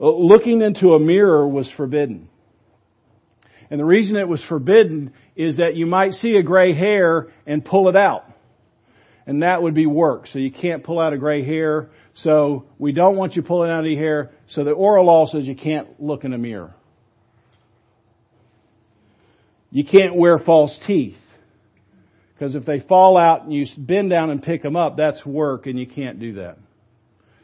Uh, 0.00 0.10
looking 0.10 0.62
into 0.62 0.94
a 0.94 1.00
mirror 1.00 1.46
was 1.46 1.70
forbidden. 1.76 2.28
And 3.70 3.80
the 3.80 3.84
reason 3.84 4.16
it 4.16 4.28
was 4.28 4.42
forbidden 4.48 5.12
is 5.36 5.56
that 5.56 5.74
you 5.74 5.86
might 5.86 6.12
see 6.12 6.36
a 6.36 6.42
gray 6.42 6.74
hair 6.74 7.28
and 7.46 7.64
pull 7.64 7.88
it 7.88 7.96
out. 7.96 8.24
And 9.26 9.42
that 9.42 9.62
would 9.62 9.74
be 9.74 9.84
work. 9.84 10.26
So 10.28 10.38
you 10.38 10.50
can't 10.50 10.82
pull 10.82 10.98
out 10.98 11.12
a 11.12 11.18
gray 11.18 11.44
hair. 11.44 11.90
So 12.14 12.64
we 12.78 12.92
don't 12.92 13.16
want 13.16 13.36
you 13.36 13.42
pulling 13.42 13.70
out 13.70 13.84
any 13.84 13.96
hair. 13.96 14.30
So 14.48 14.64
the 14.64 14.70
oral 14.70 15.04
law 15.04 15.26
says 15.26 15.44
you 15.44 15.56
can't 15.56 16.00
look 16.00 16.24
in 16.24 16.32
a 16.32 16.38
mirror. 16.38 16.74
You 19.70 19.84
can't 19.84 20.16
wear 20.16 20.38
false 20.38 20.78
teeth. 20.86 21.16
Because 22.32 22.54
if 22.54 22.64
they 22.64 22.80
fall 22.80 23.18
out 23.18 23.42
and 23.42 23.52
you 23.52 23.66
bend 23.76 24.10
down 24.10 24.30
and 24.30 24.42
pick 24.42 24.62
them 24.62 24.76
up, 24.76 24.96
that's 24.96 25.26
work 25.26 25.66
and 25.66 25.78
you 25.78 25.86
can't 25.86 26.20
do 26.20 26.34
that. 26.34 26.56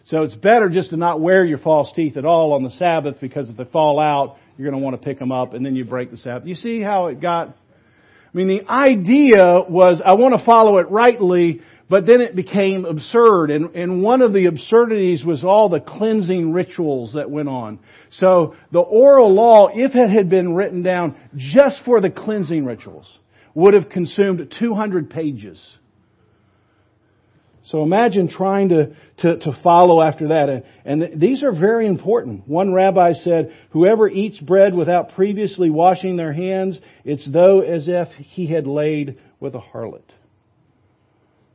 So 0.07 0.23
it's 0.23 0.35
better 0.35 0.69
just 0.69 0.91
to 0.91 0.97
not 0.97 1.21
wear 1.21 1.45
your 1.45 1.59
false 1.59 1.91
teeth 1.97 2.17
at 2.17 2.25
all 2.25 2.53
on 2.53 2.63
the 2.63 2.71
Sabbath 2.71 3.17
because 3.21 3.49
if 3.49 3.57
they 3.57 3.65
fall 3.65 3.99
out, 3.99 4.37
you're 4.57 4.71
going 4.71 4.81
to 4.81 4.85
want 4.85 5.01
to 5.01 5.05
pick 5.05 5.19
them 5.19 5.33
up 5.33 5.55
and 5.55 5.65
then 5.65 5.75
you 5.75 5.85
break 5.85 6.11
the 6.11 6.19
Sabbath. 6.19 6.47
You 6.47 6.55
see 6.55 6.81
how 6.81 7.07
it 7.07 7.21
got? 7.21 7.49
I 7.49 8.37
mean, 8.37 8.49
the 8.49 8.71
idea 8.71 9.63
was 9.69 10.03
I 10.05 10.15
want 10.15 10.39
to 10.39 10.45
follow 10.45 10.79
it 10.79 10.91
rightly, 10.91 11.63
but 11.89 12.05
then 12.05 12.21
it 12.21 12.37
became 12.37 12.85
absurd. 12.85 13.51
And, 13.51 13.75
and 13.75 14.03
one 14.03 14.21
of 14.21 14.35
the 14.35 14.47
absurdities 14.47 15.25
was 15.25 15.43
all 15.43 15.69
the 15.71 15.81
cleansing 15.81 16.53
rituals 16.53 17.15
that 17.15 17.31
went 17.31 17.49
on. 17.49 17.79
So 18.13 18.57
the 18.73 18.81
oral 18.81 19.33
law, 19.33 19.69
if 19.73 19.95
it 19.95 20.11
had 20.11 20.29
been 20.29 20.55
written 20.55 20.83
down 20.83 21.17
just 21.37 21.83
for 21.85 22.01
the 22.01 22.11
cleansing 22.11 22.67
rituals, 22.67 23.07
would 23.55 23.73
have 23.73 23.89
consumed 23.89 24.53
200 24.59 25.09
pages. 25.09 25.61
So 27.71 27.83
imagine 27.83 28.29
trying 28.29 28.69
to, 28.71 28.95
to, 29.19 29.39
to 29.39 29.61
follow 29.63 30.03
after 30.03 30.29
that. 30.29 30.49
And, 30.85 31.03
and 31.03 31.21
these 31.21 31.43
are 31.43 31.53
very 31.53 31.87
important. 31.87 32.47
One 32.47 32.75
rabbi 32.75 33.15
said, 33.15 33.55
whoever 33.71 34.09
eats 34.09 34.39
bread 34.39 34.75
without 34.75 35.15
previously 35.15 35.71
washing 35.71 36.17
their 36.17 36.33
hands, 36.33 36.79
it's 37.05 37.27
though 37.31 37.61
as 37.61 37.87
if 37.89 38.09
he 38.19 38.47
had 38.47 38.67
laid 38.67 39.19
with 39.41 39.55
a 39.55 39.61
harlot. 39.61 40.03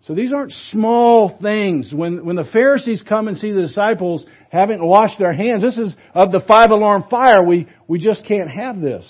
So 0.08 0.16
these 0.16 0.34
aren't 0.34 0.54
small 0.72 1.38
things. 1.40 1.94
When, 1.94 2.26
when 2.26 2.36
the 2.36 2.50
Pharisees 2.52 3.04
come 3.08 3.28
and 3.28 3.38
see 3.38 3.52
the 3.52 3.68
disciples 3.68 4.26
haven't 4.52 4.84
washed 4.84 5.20
their 5.20 5.34
hands, 5.34 5.62
this 5.62 5.78
is 5.78 5.94
of 6.16 6.32
the 6.32 6.42
five 6.48 6.72
alarm 6.72 7.04
fire. 7.12 7.44
We, 7.44 7.68
we 7.88 8.00
just 8.00 8.26
can't 8.26 8.50
have 8.50 8.82
this. 8.82 9.06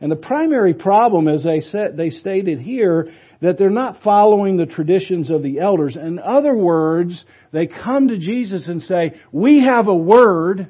And 0.00 0.10
the 0.10 0.16
primary 0.16 0.74
problem, 0.74 1.26
as 1.26 1.42
they 1.42 1.60
said, 1.60 1.96
they 1.96 2.10
stated 2.10 2.60
here, 2.60 3.12
that 3.42 3.58
they're 3.58 3.70
not 3.70 4.02
following 4.02 4.56
the 4.56 4.66
traditions 4.66 5.28
of 5.28 5.42
the 5.42 5.58
elders. 5.58 5.96
In 5.96 6.20
other 6.20 6.54
words, 6.54 7.24
they 7.52 7.66
come 7.66 8.08
to 8.08 8.16
Jesus 8.16 8.68
and 8.68 8.80
say, 8.80 9.20
we 9.32 9.64
have 9.64 9.88
a 9.88 9.94
word, 9.94 10.68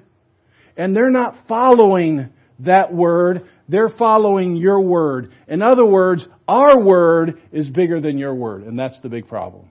and 0.76 0.96
they're 0.96 1.10
not 1.10 1.36
following 1.46 2.30
that 2.60 2.92
word, 2.92 3.46
they're 3.68 3.90
following 3.90 4.56
your 4.56 4.80
word. 4.80 5.32
In 5.48 5.60
other 5.60 5.84
words, 5.84 6.26
our 6.48 6.80
word 6.80 7.40
is 7.52 7.68
bigger 7.68 8.00
than 8.00 8.16
your 8.16 8.34
word, 8.34 8.62
and 8.62 8.78
that's 8.78 9.00
the 9.02 9.08
big 9.10 9.28
problem. 9.28 9.68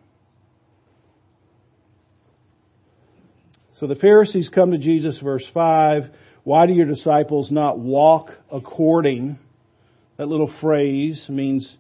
So 3.80 3.88
the 3.88 3.96
Pharisees 3.96 4.48
come 4.54 4.72
to 4.72 4.78
Jesus, 4.78 5.20
verse 5.24 5.46
5. 5.56 6.04
Why 6.44 6.68
do 6.68 6.74
your 6.74 6.86
disciples 6.86 7.50
not 7.50 7.80
walk 7.80 8.30
according? 8.52 9.40
That 10.18 10.28
little 10.28 10.54
phrase 10.62 11.26
means 11.30 11.78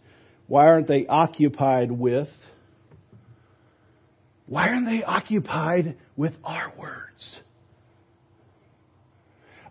why 0.52 0.68
aren't 0.68 0.90
they 0.90 1.08
occupied 1.08 1.94
with? 1.94 2.28
Why 4.48 4.68
aren't 4.68 4.86
they 4.86 5.02
occupied 5.02 5.96
with 6.18 6.34
our 6.44 6.74
words? 6.78 7.40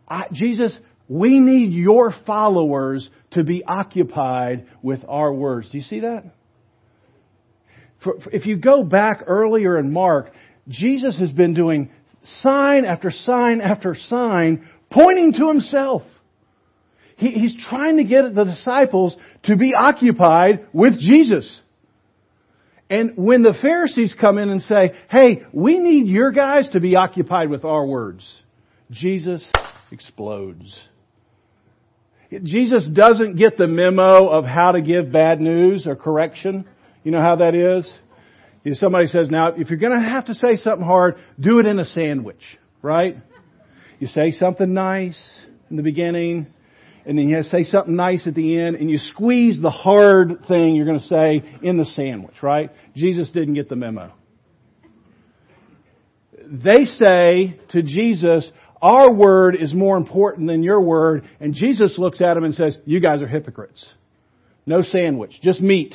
I, 0.08 0.28
Jesus, 0.32 0.74
we 1.06 1.38
need 1.38 1.74
your 1.74 2.14
followers 2.26 3.06
to 3.32 3.44
be 3.44 3.62
occupied 3.62 4.68
with 4.80 5.00
our 5.06 5.30
words. 5.30 5.70
Do 5.70 5.76
you 5.76 5.84
see 5.84 6.00
that? 6.00 6.24
For, 8.02 8.18
for, 8.18 8.30
if 8.30 8.46
you 8.46 8.56
go 8.56 8.82
back 8.82 9.24
earlier 9.26 9.76
in 9.76 9.92
Mark, 9.92 10.32
Jesus 10.66 11.18
has 11.18 11.30
been 11.30 11.52
doing 11.52 11.90
sign 12.40 12.86
after 12.86 13.10
sign 13.10 13.60
after 13.60 13.94
sign 14.08 14.66
pointing 14.90 15.34
to 15.34 15.46
himself. 15.46 16.04
He, 17.20 17.32
he's 17.32 17.54
trying 17.68 17.98
to 17.98 18.04
get 18.04 18.34
the 18.34 18.44
disciples 18.44 19.14
to 19.42 19.54
be 19.54 19.74
occupied 19.78 20.66
with 20.72 20.98
Jesus. 20.98 21.60
And 22.88 23.12
when 23.14 23.42
the 23.42 23.54
Pharisees 23.60 24.14
come 24.18 24.38
in 24.38 24.48
and 24.48 24.62
say, 24.62 24.94
hey, 25.10 25.42
we 25.52 25.78
need 25.78 26.06
your 26.06 26.32
guys 26.32 26.70
to 26.72 26.80
be 26.80 26.96
occupied 26.96 27.50
with 27.50 27.64
our 27.66 27.84
words, 27.84 28.26
Jesus 28.90 29.46
explodes. 29.92 30.74
Jesus 32.42 32.88
doesn't 32.88 33.36
get 33.36 33.58
the 33.58 33.68
memo 33.68 34.28
of 34.28 34.46
how 34.46 34.72
to 34.72 34.80
give 34.80 35.12
bad 35.12 35.42
news 35.42 35.86
or 35.86 35.96
correction. 35.96 36.66
You 37.04 37.10
know 37.10 37.20
how 37.20 37.36
that 37.36 37.54
is? 37.54 37.92
If 38.64 38.78
somebody 38.78 39.08
says, 39.08 39.28
now, 39.28 39.48
if 39.48 39.68
you're 39.68 39.78
going 39.78 40.00
to 40.00 40.08
have 40.08 40.26
to 40.26 40.34
say 40.34 40.56
something 40.56 40.86
hard, 40.86 41.16
do 41.38 41.58
it 41.58 41.66
in 41.66 41.78
a 41.78 41.84
sandwich, 41.84 42.42
right? 42.80 43.18
You 43.98 44.06
say 44.06 44.30
something 44.30 44.72
nice 44.72 45.20
in 45.68 45.76
the 45.76 45.82
beginning, 45.82 46.46
and 47.06 47.18
then 47.18 47.28
you 47.28 47.42
say 47.42 47.64
something 47.64 47.96
nice 47.96 48.26
at 48.26 48.34
the 48.34 48.58
end, 48.58 48.76
and 48.76 48.90
you 48.90 48.98
squeeze 48.98 49.60
the 49.60 49.70
hard 49.70 50.46
thing 50.46 50.74
you're 50.74 50.86
going 50.86 51.00
to 51.00 51.06
say 51.06 51.42
in 51.62 51.76
the 51.76 51.84
sandwich, 51.84 52.42
right? 52.42 52.70
Jesus 52.94 53.30
didn't 53.30 53.54
get 53.54 53.68
the 53.68 53.76
memo. 53.76 54.12
They 56.46 56.84
say 56.84 57.60
to 57.70 57.82
Jesus, 57.82 58.50
our 58.82 59.12
word 59.12 59.56
is 59.56 59.74
more 59.74 59.96
important 59.96 60.48
than 60.48 60.62
your 60.62 60.80
word, 60.80 61.24
and 61.38 61.54
Jesus 61.54 61.96
looks 61.98 62.20
at 62.20 62.34
them 62.34 62.44
and 62.44 62.54
says, 62.54 62.76
you 62.86 63.00
guys 63.00 63.22
are 63.22 63.28
hypocrites. 63.28 63.86
No 64.66 64.82
sandwich, 64.82 65.32
just 65.42 65.60
meat. 65.60 65.94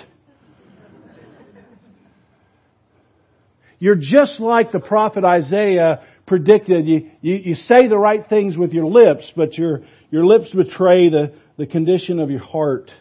You're 3.79 3.95
just 3.95 4.39
like 4.39 4.71
the 4.71 4.79
prophet 4.79 5.25
Isaiah 5.25 6.05
predicted. 6.25 6.87
You, 6.87 7.11
you, 7.21 7.35
you 7.35 7.55
say 7.55 7.87
the 7.87 7.97
right 7.97 8.27
things 8.27 8.57
with 8.57 8.73
your 8.73 8.85
lips, 8.85 9.31
but 9.35 9.57
your, 9.57 9.81
your 10.09 10.25
lips 10.25 10.49
betray 10.49 11.09
the, 11.09 11.33
the 11.57 11.67
condition 11.67 12.19
of 12.19 12.29
your 12.29 12.43
heart. 12.43 12.91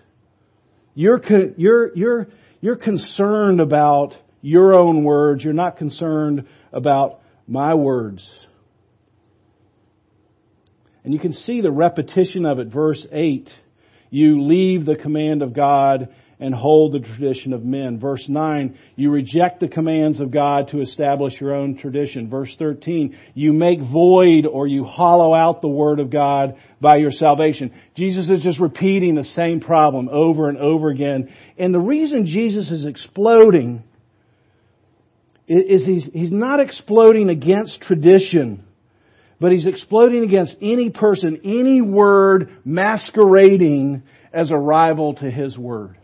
You're, 0.94 1.20
you're, 1.56 1.94
you're, 1.94 2.26
you're 2.60 2.76
concerned 2.76 3.60
about 3.60 4.14
your 4.40 4.74
own 4.74 5.04
words. 5.04 5.42
You're 5.42 5.52
not 5.52 5.76
concerned 5.78 6.46
about 6.72 7.20
my 7.46 7.74
words. 7.74 8.28
And 11.02 11.12
you 11.12 11.20
can 11.20 11.34
see 11.34 11.60
the 11.60 11.70
repetition 11.70 12.46
of 12.46 12.58
it. 12.58 12.68
Verse 12.68 13.06
8. 13.10 13.48
You 14.10 14.42
leave 14.42 14.86
the 14.86 14.96
command 14.96 15.42
of 15.42 15.54
God 15.54 16.14
and 16.40 16.54
hold 16.54 16.92
the 16.92 17.00
tradition 17.00 17.52
of 17.52 17.64
men. 17.64 17.98
Verse 17.98 18.24
9, 18.28 18.78
you 18.96 19.10
reject 19.10 19.60
the 19.60 19.68
commands 19.68 20.20
of 20.20 20.30
God 20.30 20.68
to 20.68 20.80
establish 20.80 21.40
your 21.40 21.54
own 21.54 21.78
tradition. 21.78 22.28
Verse 22.28 22.54
13, 22.58 23.16
you 23.34 23.52
make 23.52 23.80
void 23.80 24.46
or 24.46 24.66
you 24.66 24.84
hollow 24.84 25.32
out 25.32 25.62
the 25.62 25.68
word 25.68 26.00
of 26.00 26.10
God 26.10 26.56
by 26.80 26.96
your 26.96 27.12
salvation. 27.12 27.72
Jesus 27.96 28.28
is 28.28 28.42
just 28.42 28.60
repeating 28.60 29.14
the 29.14 29.24
same 29.24 29.60
problem 29.60 30.08
over 30.10 30.48
and 30.48 30.58
over 30.58 30.88
again. 30.88 31.32
And 31.56 31.72
the 31.72 31.80
reason 31.80 32.26
Jesus 32.26 32.70
is 32.70 32.84
exploding 32.84 33.84
is 35.46 35.84
he's, 35.84 36.08
he's 36.12 36.32
not 36.32 36.60
exploding 36.60 37.28
against 37.28 37.80
tradition, 37.82 38.64
but 39.40 39.52
he's 39.52 39.66
exploding 39.66 40.24
against 40.24 40.56
any 40.62 40.90
person, 40.90 41.40
any 41.44 41.82
word 41.82 42.50
masquerading 42.64 44.02
as 44.32 44.50
a 44.50 44.56
rival 44.56 45.14
to 45.14 45.30
his 45.30 45.56
word. 45.56 45.96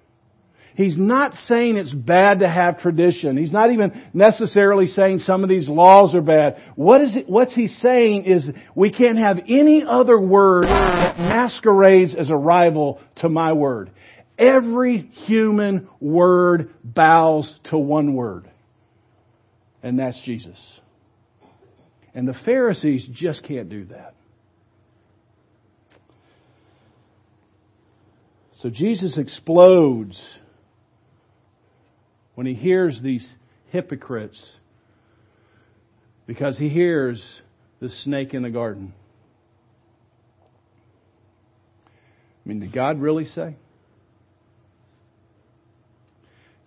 He's 0.74 0.96
not 0.96 1.34
saying 1.46 1.76
it's 1.76 1.92
bad 1.92 2.40
to 2.40 2.48
have 2.48 2.78
tradition. 2.78 3.36
He's 3.36 3.52
not 3.52 3.72
even 3.72 4.08
necessarily 4.14 4.86
saying 4.86 5.20
some 5.20 5.42
of 5.42 5.50
these 5.50 5.68
laws 5.68 6.14
are 6.14 6.20
bad. 6.20 6.56
What 6.76 7.00
is 7.00 7.16
it, 7.16 7.28
what's 7.28 7.54
he 7.54 7.68
saying 7.68 8.24
is 8.24 8.48
we 8.74 8.92
can't 8.92 9.18
have 9.18 9.38
any 9.48 9.84
other 9.86 10.18
word 10.18 10.64
that 10.64 11.18
masquerades 11.18 12.14
as 12.14 12.30
a 12.30 12.36
rival 12.36 13.00
to 13.16 13.28
my 13.28 13.52
word. 13.52 13.90
Every 14.38 15.02
human 15.26 15.88
word 16.00 16.72
bows 16.82 17.52
to 17.64 17.78
one 17.78 18.14
word. 18.14 18.50
And 19.82 19.98
that's 19.98 20.20
Jesus. 20.24 20.58
And 22.14 22.26
the 22.26 22.34
Pharisees 22.44 23.06
just 23.12 23.42
can't 23.44 23.68
do 23.68 23.86
that. 23.86 24.14
So 28.62 28.68
Jesus 28.68 29.16
explodes 29.16 30.20
when 32.40 32.46
he 32.46 32.54
hears 32.54 32.98
these 33.02 33.28
hypocrites 33.68 34.42
because 36.26 36.56
he 36.56 36.70
hears 36.70 37.22
the 37.80 37.90
snake 38.02 38.32
in 38.32 38.42
the 38.42 38.48
garden. 38.48 38.94
I 42.42 42.48
mean, 42.48 42.60
did 42.60 42.72
God 42.72 42.98
really 42.98 43.26
say? 43.26 43.56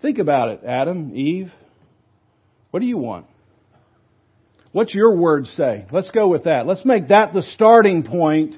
Think 0.03 0.19
about 0.19 0.49
it, 0.49 0.61
Adam, 0.63 1.15
Eve. 1.15 1.51
What 2.69 2.81
do 2.81 2.85
you 2.85 2.99
want? 2.99 3.25
What's 4.73 4.93
your 4.93 5.15
word 5.15 5.47
say? 5.57 5.87
Let's 5.91 6.11
go 6.11 6.27
with 6.27 6.43
that. 6.43 6.67
Let's 6.67 6.85
make 6.85 7.07
that 7.07 7.33
the 7.33 7.41
starting 7.55 8.03
point. 8.03 8.53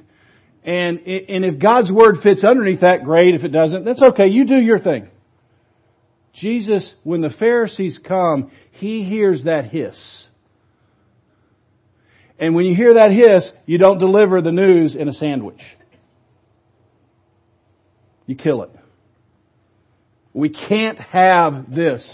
And, 0.66 1.00
and 1.00 1.46
if 1.46 1.62
God's 1.62 1.90
word 1.90 2.18
fits 2.22 2.44
underneath 2.44 2.82
that, 2.82 3.06
great. 3.06 3.36
If 3.36 3.46
it 3.46 3.54
doesn't, 3.54 3.86
that's 3.86 4.02
okay. 4.02 4.28
You 4.28 4.46
do 4.46 4.58
your 4.58 4.80
thing. 4.80 5.08
Jesus, 6.36 6.94
when 7.04 7.22
the 7.22 7.30
Pharisees 7.30 8.00
come, 8.06 8.52
he 8.72 9.04
hears 9.04 9.44
that 9.46 9.66
hiss. 9.66 9.98
And 12.38 12.54
when 12.54 12.66
you 12.66 12.76
hear 12.76 12.96
that 12.96 13.12
hiss, 13.12 13.50
you 13.66 13.78
don't 13.78 14.00
deliver 14.00 14.42
the 14.42 14.52
news 14.52 14.96
in 14.96 15.08
a 15.08 15.14
sandwich. 15.14 15.62
You 18.26 18.36
kill 18.36 18.64
it. 18.64 18.72
We 20.34 20.50
can't 20.50 21.00
have 21.00 21.74
this. 21.74 22.06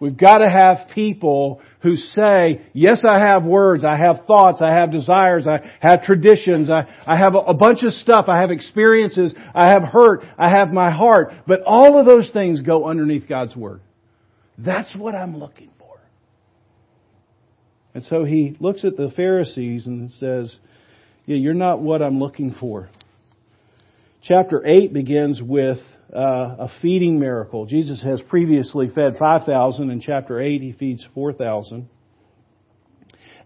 We've 0.00 0.16
got 0.16 0.38
to 0.38 0.48
have 0.48 0.88
people 0.94 1.60
who 1.82 1.94
say, 1.94 2.62
yes, 2.72 3.04
I 3.04 3.18
have 3.18 3.44
words, 3.44 3.84
I 3.84 3.98
have 3.98 4.24
thoughts, 4.26 4.62
I 4.62 4.72
have 4.72 4.90
desires, 4.90 5.46
I 5.46 5.60
have 5.80 6.04
traditions, 6.04 6.70
I, 6.70 6.88
I 7.06 7.18
have 7.18 7.34
a, 7.34 7.38
a 7.38 7.54
bunch 7.54 7.82
of 7.82 7.92
stuff, 7.92 8.24
I 8.26 8.40
have 8.40 8.50
experiences, 8.50 9.34
I 9.54 9.68
have 9.68 9.82
hurt, 9.82 10.22
I 10.38 10.48
have 10.48 10.70
my 10.70 10.90
heart, 10.90 11.34
but 11.46 11.60
all 11.66 11.98
of 11.98 12.06
those 12.06 12.30
things 12.32 12.62
go 12.62 12.86
underneath 12.86 13.28
God's 13.28 13.54
Word. 13.54 13.82
That's 14.56 14.96
what 14.96 15.14
I'm 15.14 15.36
looking 15.36 15.70
for. 15.78 15.98
And 17.92 18.02
so 18.04 18.24
he 18.24 18.56
looks 18.58 18.86
at 18.86 18.96
the 18.96 19.10
Pharisees 19.10 19.86
and 19.86 20.10
says, 20.12 20.56
yeah, 21.26 21.36
you're 21.36 21.52
not 21.52 21.82
what 21.82 22.00
I'm 22.00 22.18
looking 22.18 22.56
for. 22.58 22.88
Chapter 24.22 24.66
8 24.66 24.94
begins 24.94 25.42
with 25.42 25.78
uh, 26.14 26.18
a 26.66 26.70
feeding 26.82 27.18
miracle. 27.18 27.66
Jesus 27.66 28.02
has 28.02 28.20
previously 28.28 28.88
fed 28.94 29.16
5,000. 29.18 29.90
In 29.90 30.00
chapter 30.00 30.40
8, 30.40 30.60
he 30.60 30.72
feeds 30.72 31.06
4,000. 31.14 31.88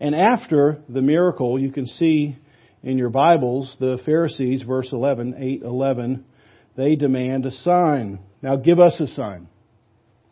And 0.00 0.14
after 0.14 0.78
the 0.88 1.02
miracle, 1.02 1.58
you 1.58 1.70
can 1.70 1.86
see 1.86 2.36
in 2.82 2.98
your 2.98 3.10
Bibles, 3.10 3.74
the 3.80 3.98
Pharisees, 4.04 4.62
verse 4.62 4.88
11, 4.92 5.36
8, 5.38 5.62
11, 5.62 6.24
they 6.76 6.96
demand 6.96 7.46
a 7.46 7.50
sign. 7.50 8.18
Now 8.42 8.56
give 8.56 8.80
us 8.80 8.98
a 9.00 9.06
sign. 9.06 9.48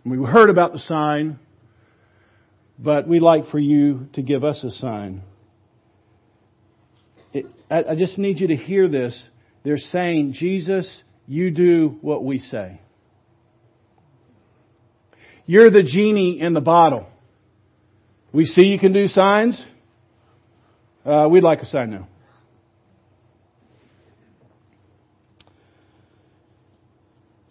We 0.04 0.18
heard 0.18 0.50
about 0.50 0.72
the 0.72 0.80
sign, 0.80 1.38
but 2.78 3.06
we'd 3.06 3.22
like 3.22 3.48
for 3.50 3.58
you 3.58 4.08
to 4.14 4.22
give 4.22 4.42
us 4.42 4.62
a 4.64 4.70
sign. 4.72 5.22
It, 7.32 7.46
I, 7.70 7.84
I 7.90 7.94
just 7.94 8.18
need 8.18 8.40
you 8.40 8.48
to 8.48 8.56
hear 8.56 8.88
this. 8.88 9.20
They're 9.62 9.78
saying, 9.78 10.34
Jesus, 10.34 10.90
you 11.26 11.50
do 11.50 11.98
what 12.00 12.24
we 12.24 12.38
say. 12.38 12.80
You're 15.46 15.70
the 15.70 15.82
genie 15.82 16.40
in 16.40 16.52
the 16.52 16.60
bottle. 16.60 17.06
We 18.32 18.46
see 18.46 18.62
you 18.62 18.78
can 18.78 18.92
do 18.92 19.08
signs. 19.08 19.62
Uh, 21.04 21.26
we'd 21.30 21.42
like 21.42 21.60
a 21.60 21.66
sign 21.66 21.90
now. 21.90 22.08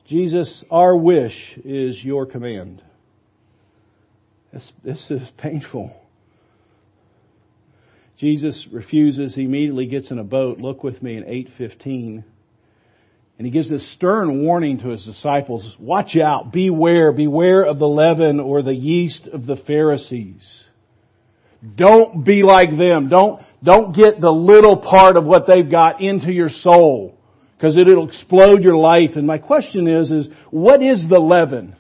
Jesus, 0.07 0.63
our 0.69 0.95
wish 0.95 1.35
is 1.63 2.03
your 2.03 2.25
command. 2.25 2.81
This, 4.51 4.71
this 4.83 5.05
is 5.09 5.21
painful. 5.37 5.95
Jesus 8.19 8.67
refuses. 8.71 9.35
He 9.35 9.43
immediately 9.43 9.85
gets 9.85 10.11
in 10.11 10.19
a 10.19 10.23
boat. 10.23 10.59
Look 10.59 10.83
with 10.83 11.01
me 11.01 11.15
in 11.15 11.23
815. 11.23 12.25
And 13.41 13.45
he 13.47 13.51
gives 13.51 13.71
this 13.71 13.91
stern 13.93 14.45
warning 14.45 14.77
to 14.81 14.89
his 14.89 15.03
disciples. 15.03 15.65
Watch 15.79 16.15
out. 16.15 16.53
Beware. 16.53 17.11
Beware 17.11 17.63
of 17.63 17.79
the 17.79 17.87
leaven 17.87 18.39
or 18.39 18.61
the 18.61 18.75
yeast 18.75 19.25
of 19.25 19.47
the 19.47 19.55
Pharisees. 19.65 20.43
Don't 21.75 22.23
be 22.23 22.43
like 22.43 22.69
them. 22.77 23.09
Don't, 23.09 23.41
don't 23.63 23.95
get 23.95 24.21
the 24.21 24.29
little 24.29 24.77
part 24.77 25.17
of 25.17 25.25
what 25.25 25.47
they've 25.47 25.71
got 25.71 26.01
into 26.01 26.31
your 26.31 26.49
soul. 26.49 27.17
Because 27.57 27.79
it'll 27.79 28.09
explode 28.09 28.61
your 28.61 28.77
life. 28.77 29.15
And 29.15 29.25
my 29.25 29.39
question 29.39 29.87
is, 29.87 30.11
is 30.11 30.29
what 30.51 30.83
is 30.83 31.03
the 31.09 31.17
leaven? 31.17 31.75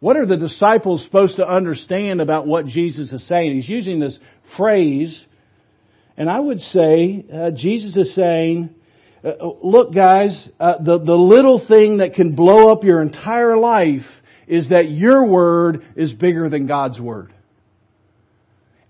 What 0.00 0.16
are 0.16 0.24
the 0.24 0.38
disciples 0.38 1.04
supposed 1.04 1.36
to 1.36 1.46
understand 1.46 2.22
about 2.22 2.46
what 2.46 2.64
Jesus 2.64 3.12
is 3.12 3.28
saying? 3.28 3.56
He's 3.56 3.68
using 3.68 4.00
this 4.00 4.18
phrase, 4.56 5.22
and 6.16 6.30
I 6.30 6.40
would 6.40 6.60
say 6.60 7.26
uh, 7.30 7.50
Jesus 7.50 7.94
is 7.94 8.14
saying, 8.14 8.74
look, 9.22 9.94
guys, 9.94 10.48
uh, 10.60 10.82
the, 10.82 10.98
the 10.98 11.14
little 11.14 11.64
thing 11.66 11.98
that 11.98 12.14
can 12.14 12.34
blow 12.34 12.70
up 12.72 12.84
your 12.84 13.02
entire 13.02 13.56
life 13.56 14.06
is 14.46 14.68
that 14.70 14.90
your 14.90 15.26
word 15.26 15.84
is 15.96 16.12
bigger 16.12 16.48
than 16.48 16.66
God's 16.66 17.00
word. 17.00 17.32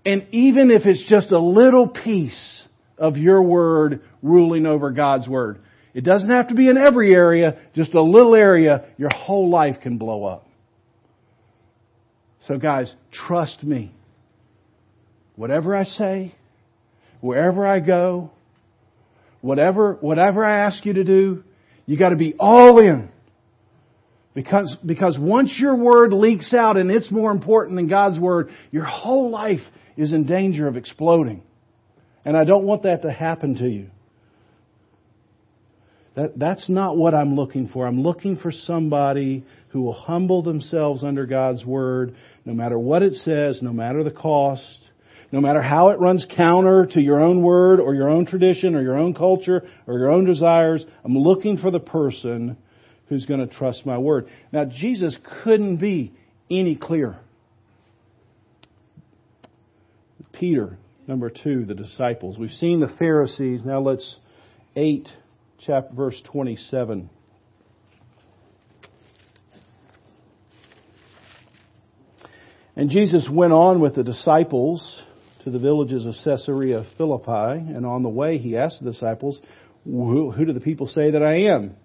And 0.05 0.27
even 0.31 0.71
if 0.71 0.85
it's 0.85 1.05
just 1.07 1.31
a 1.31 1.39
little 1.39 1.87
piece 1.87 2.63
of 2.97 3.17
your 3.17 3.41
word 3.41 4.01
ruling 4.21 4.65
over 4.65 4.91
God's 4.91 5.27
word, 5.27 5.61
it 5.93 6.01
doesn't 6.03 6.29
have 6.29 6.49
to 6.49 6.55
be 6.55 6.69
in 6.69 6.77
every 6.77 7.13
area, 7.13 7.59
just 7.75 7.93
a 7.93 8.01
little 8.01 8.35
area, 8.35 8.85
your 8.97 9.09
whole 9.09 9.49
life 9.49 9.77
can 9.81 9.97
blow 9.97 10.23
up. 10.23 10.47
So 12.47 12.57
guys, 12.57 12.93
trust 13.11 13.63
me. 13.63 13.93
Whatever 15.35 15.75
I 15.75 15.83
say, 15.85 16.35
wherever 17.21 17.65
I 17.65 17.79
go, 17.79 18.31
whatever, 19.41 19.97
whatever 20.01 20.43
I 20.43 20.59
ask 20.65 20.85
you 20.85 20.93
to 20.93 21.03
do, 21.03 21.43
you 21.85 21.97
gotta 21.97 22.15
be 22.15 22.35
all 22.39 22.79
in. 22.79 23.09
Because, 24.33 24.75
because 24.85 25.17
once 25.19 25.57
your 25.59 25.75
word 25.75 26.13
leaks 26.13 26.53
out 26.53 26.77
and 26.77 26.91
it's 26.91 27.11
more 27.11 27.31
important 27.31 27.75
than 27.75 27.87
God's 27.87 28.19
word, 28.19 28.49
your 28.71 28.85
whole 28.85 29.29
life 29.29 29.61
is 29.97 30.13
in 30.13 30.25
danger 30.25 30.67
of 30.67 30.77
exploding. 30.77 31.43
And 32.23 32.37
I 32.37 32.43
don't 32.43 32.65
want 32.65 32.83
that 32.83 33.01
to 33.01 33.11
happen 33.11 33.55
to 33.55 33.67
you. 33.67 33.89
That, 36.15 36.37
that's 36.37 36.69
not 36.69 36.97
what 36.97 37.13
I'm 37.13 37.35
looking 37.35 37.69
for. 37.69 37.87
I'm 37.87 38.01
looking 38.01 38.37
for 38.37 38.51
somebody 38.51 39.45
who 39.69 39.81
will 39.81 39.93
humble 39.93 40.43
themselves 40.43 41.03
under 41.03 41.25
God's 41.25 41.65
word, 41.65 42.15
no 42.45 42.53
matter 42.53 42.77
what 42.77 43.03
it 43.03 43.13
says, 43.23 43.61
no 43.61 43.71
matter 43.71 44.03
the 44.03 44.11
cost, 44.11 44.79
no 45.31 45.41
matter 45.41 45.61
how 45.61 45.89
it 45.89 45.99
runs 45.99 46.25
counter 46.35 46.87
to 46.87 47.01
your 47.01 47.19
own 47.19 47.43
word 47.43 47.79
or 47.79 47.93
your 47.93 48.09
own 48.09 48.25
tradition 48.25 48.75
or 48.75 48.81
your 48.81 48.97
own 48.97 49.13
culture 49.13 49.63
or 49.85 49.99
your 49.99 50.11
own 50.11 50.25
desires, 50.25 50.83
I'm 51.03 51.17
looking 51.17 51.57
for 51.57 51.69
the 51.69 51.79
person 51.79 52.57
who's 53.07 53.25
going 53.25 53.39
to 53.39 53.53
trust 53.53 53.85
my 53.85 53.97
word. 53.97 54.27
Now, 54.51 54.65
Jesus 54.65 55.17
couldn't 55.43 55.77
be 55.77 56.13
any 56.49 56.75
clearer. 56.75 57.19
Peter, 60.33 60.77
number 61.05 61.29
two, 61.29 61.65
the 61.65 61.75
disciples. 61.75 62.37
We've 62.37 62.49
seen 62.51 62.79
the 62.79 62.87
Pharisees. 62.97 63.61
Now 63.63 63.81
let's 63.81 64.17
8, 64.75 65.09
chapter, 65.59 65.93
verse 65.93 66.19
27. 66.31 67.09
And 72.75 72.89
Jesus 72.89 73.27
went 73.29 73.51
on 73.51 73.81
with 73.81 73.95
the 73.95 74.03
disciples 74.03 75.01
to 75.43 75.49
the 75.49 75.59
villages 75.59 76.05
of 76.05 76.15
Caesarea 76.23 76.85
Philippi, 76.97 77.31
and 77.73 77.85
on 77.85 78.03
the 78.03 78.09
way 78.09 78.37
he 78.37 78.57
asked 78.57 78.83
the 78.83 78.91
disciples, 78.91 79.39
who, 79.85 80.31
who 80.31 80.45
do 80.45 80.53
the 80.53 80.59
people 80.59 80.87
say 80.87 81.11
that 81.11 81.23
I 81.23 81.53
am? 81.53 81.75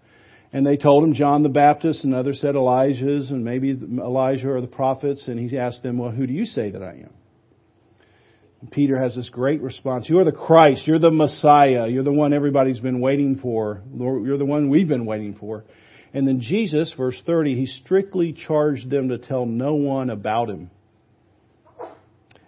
And 0.52 0.64
they 0.66 0.76
told 0.76 1.04
him 1.04 1.14
John 1.14 1.42
the 1.42 1.48
Baptist, 1.48 2.04
and 2.04 2.14
others 2.14 2.40
said 2.40 2.54
Elijah's, 2.54 3.30
and 3.30 3.44
maybe 3.44 3.70
Elijah 3.70 4.50
or 4.50 4.60
the 4.60 4.66
prophets, 4.66 5.26
and 5.26 5.38
he 5.38 5.58
asked 5.58 5.82
them, 5.82 5.98
well, 5.98 6.10
who 6.10 6.26
do 6.26 6.32
you 6.32 6.44
say 6.44 6.70
that 6.70 6.82
I 6.82 6.92
am? 6.92 7.10
And 8.60 8.70
Peter 8.70 8.98
has 8.98 9.14
this 9.14 9.28
great 9.28 9.60
response. 9.60 10.08
You're 10.08 10.24
the 10.24 10.32
Christ. 10.32 10.86
You're 10.86 10.98
the 10.98 11.10
Messiah. 11.10 11.88
You're 11.88 12.04
the 12.04 12.12
one 12.12 12.32
everybody's 12.32 12.80
been 12.80 13.00
waiting 13.00 13.38
for. 13.38 13.82
You're 13.94 14.38
the 14.38 14.44
one 14.44 14.70
we've 14.70 14.88
been 14.88 15.06
waiting 15.06 15.34
for. 15.34 15.64
And 16.12 16.26
then 16.26 16.40
Jesus, 16.40 16.92
verse 16.96 17.20
30, 17.26 17.56
he 17.56 17.66
strictly 17.66 18.32
charged 18.32 18.88
them 18.88 19.08
to 19.08 19.18
tell 19.18 19.46
no 19.46 19.74
one 19.74 20.08
about 20.08 20.48
him. 20.48 20.70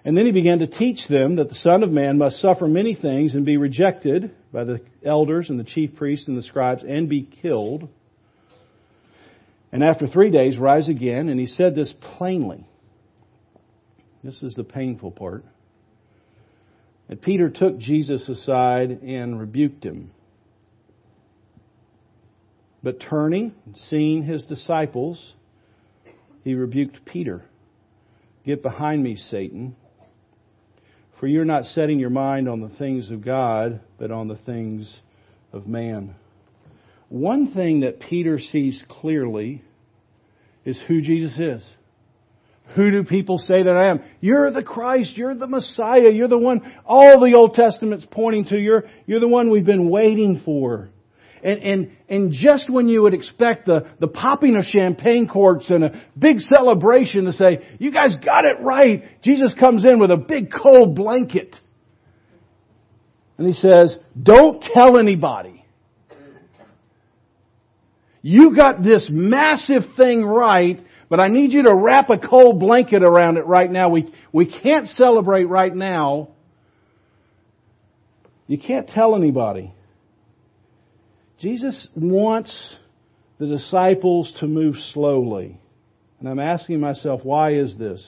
And 0.07 0.17
then 0.17 0.25
he 0.25 0.31
began 0.31 0.61
to 0.61 0.69
teach 0.69 1.09
them 1.09 1.35
that 1.37 1.49
the 1.49 1.57
Son 1.57 1.83
of 1.83 1.91
Man 1.91 2.17
must 2.17 2.41
suffer 2.41 2.69
many 2.69 2.95
things 2.95 3.35
and 3.35 3.45
be 3.45 3.57
rejected 3.57 4.31
by 4.53 4.63
the 4.63 4.81
elders 5.05 5.51
and 5.51 5.59
the 5.59 5.65
chief 5.65 5.97
priests 5.97 6.29
and 6.29 6.39
the 6.39 6.45
scribes 6.45 6.85
and 6.89 7.09
be 7.09 7.29
killed. 7.43 7.89
And 9.73 9.83
after 9.83 10.07
three 10.07 10.31
days, 10.31 10.59
rise 10.59 10.89
again. 10.89 11.29
And 11.29 11.41
he 11.41 11.49
said 11.49 11.75
this 11.75 11.93
plainly. 12.01 12.65
This 14.23 14.41
is 14.45 14.55
the 14.55 14.63
painful 14.63 15.11
part. 15.11 15.45
And 17.09 17.21
Peter 17.21 17.51
took 17.51 17.77
Jesus 17.77 18.29
aside 18.29 19.03
and 19.03 19.41
rebuked 19.41 19.83
him. 19.83 20.13
But 22.81 23.01
turning, 23.01 23.57
seeing 23.89 24.23
his 24.23 24.45
disciples, 24.45 25.21
he 26.45 26.55
rebuked 26.55 27.05
Peter. 27.05 27.45
Get 28.45 28.63
behind 28.63 29.03
me, 29.03 29.17
Satan, 29.17 29.75
for 31.19 31.27
you're 31.27 31.45
not 31.45 31.65
setting 31.65 31.99
your 31.99 32.11
mind 32.11 32.49
on 32.49 32.61
the 32.61 32.69
things 32.77 33.11
of 33.11 33.25
God, 33.25 33.81
but 33.99 34.11
on 34.11 34.29
the 34.29 34.37
things 34.37 34.95
of 35.53 35.67
man. 35.67 36.15
One 37.09 37.53
thing 37.53 37.81
that 37.81 38.01
Peter 38.01 38.39
sees 38.39 38.83
clearly 38.89 39.63
is 40.65 40.79
who 40.89 41.01
Jesus 41.01 41.39
is. 41.39 41.67
Who 42.75 42.91
do 42.91 43.05
people 43.05 43.39
say 43.39 43.63
that 43.63 43.77
I 43.77 43.91
am? 43.91 44.03
You're 44.21 44.51
the 44.51 44.63
Christ. 44.63 45.17
You're 45.17 45.35
the 45.35 45.47
Messiah. 45.47 46.11
You're 46.11 46.29
the 46.29 46.37
one 46.37 46.61
all 46.85 47.21
the 47.21 47.35
Old 47.35 47.55
Testament's 47.55 48.07
pointing 48.11 48.47
to. 48.47 48.59
You're, 48.59 48.85
you're 49.07 49.21
the 49.21 49.29
one 49.29 49.51
we've 49.51 49.65
been 49.65 49.89
waiting 49.89 50.43
for. 50.45 50.91
And, 51.47 51.63
and, 51.63 51.91
and 52.09 52.33
just 52.33 52.69
when 52.69 52.89
you 52.89 53.03
would 53.03 53.15
expect 53.15 53.67
the, 53.67 53.87
the 54.01 54.09
popping 54.09 54.57
of 54.57 54.65
champagne 54.65 55.29
corks 55.29 55.67
and 55.71 55.85
a 55.85 56.05
big 56.19 56.41
celebration 56.41 57.27
to 57.27 57.33
say, 57.33 57.65
you 57.79 57.93
guys 57.93 58.17
got 58.17 58.45
it 58.45 58.57
right, 58.61 59.05
Jesus 59.23 59.55
comes 59.55 59.85
in 59.85 60.01
with 60.01 60.11
a 60.11 60.17
big 60.17 60.51
cold 60.51 60.97
blanket. 60.97 61.55
And 63.39 63.47
he 63.47 63.53
says, 63.53 63.97
don't 64.21 64.61
tell 64.61 64.99
anybody. 64.99 65.65
You 68.23 68.57
got 68.57 68.83
this 68.83 69.07
massive 69.09 69.83
thing 69.97 70.25
right, 70.25 70.85
but 71.09 71.21
I 71.21 71.29
need 71.29 71.53
you 71.53 71.63
to 71.63 71.75
wrap 71.77 72.11
a 72.11 72.19
cold 72.19 72.59
blanket 72.59 73.05
around 73.05 73.37
it 73.37 73.47
right 73.47 73.71
now. 73.71 73.89
We, 73.91 74.13
we 74.33 74.47
can't 74.47 74.89
celebrate 74.89 75.45
right 75.45 75.73
now. 75.73 76.31
You 78.49 78.59
can't 78.59 78.89
tell 78.89 79.15
anybody. 79.15 79.76
Jesus 81.41 81.89
wants 81.95 82.57
the 83.39 83.47
disciples 83.47 84.33
to 84.41 84.47
move 84.47 84.77
slowly. 84.93 85.61
And 86.19 86.29
I'm 86.29 86.39
asking 86.39 86.81
myself, 86.81 87.21
why 87.25 87.55
is 87.55 87.77
this? 87.77 88.05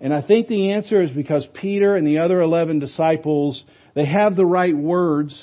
And 0.00 0.12
I 0.12 0.20
think 0.20 0.48
the 0.48 0.72
answer 0.72 1.00
is 1.02 1.10
because 1.10 1.46
Peter 1.54 1.96
and 1.96 2.06
the 2.06 2.18
other 2.18 2.40
11 2.40 2.80
disciples, 2.80 3.64
they 3.94 4.04
have 4.04 4.36
the 4.36 4.44
right 4.44 4.76
words, 4.76 5.40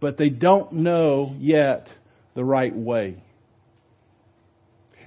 but 0.00 0.18
they 0.18 0.30
don't 0.30 0.72
know 0.72 1.36
yet 1.38 1.86
the 2.34 2.44
right 2.44 2.74
way. 2.74 3.22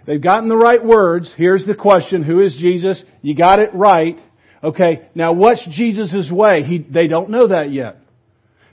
They've 0.08 0.22
gotten 0.22 0.48
the 0.48 0.56
right 0.56 0.84
words. 0.84 1.34
Here's 1.36 1.66
the 1.66 1.76
question. 1.76 2.24
Who 2.24 2.40
is 2.40 2.56
Jesus? 2.56 3.04
You 3.22 3.36
got 3.36 3.60
it 3.60 3.72
right. 3.74 4.18
Okay, 4.64 5.10
now 5.16 5.34
what's 5.34 5.66
Jesus' 5.72 6.30
way? 6.32 6.64
He, 6.64 6.78
they 6.78 7.08
don't 7.08 7.30
know 7.30 7.48
that 7.48 7.72
yet. 7.72 7.98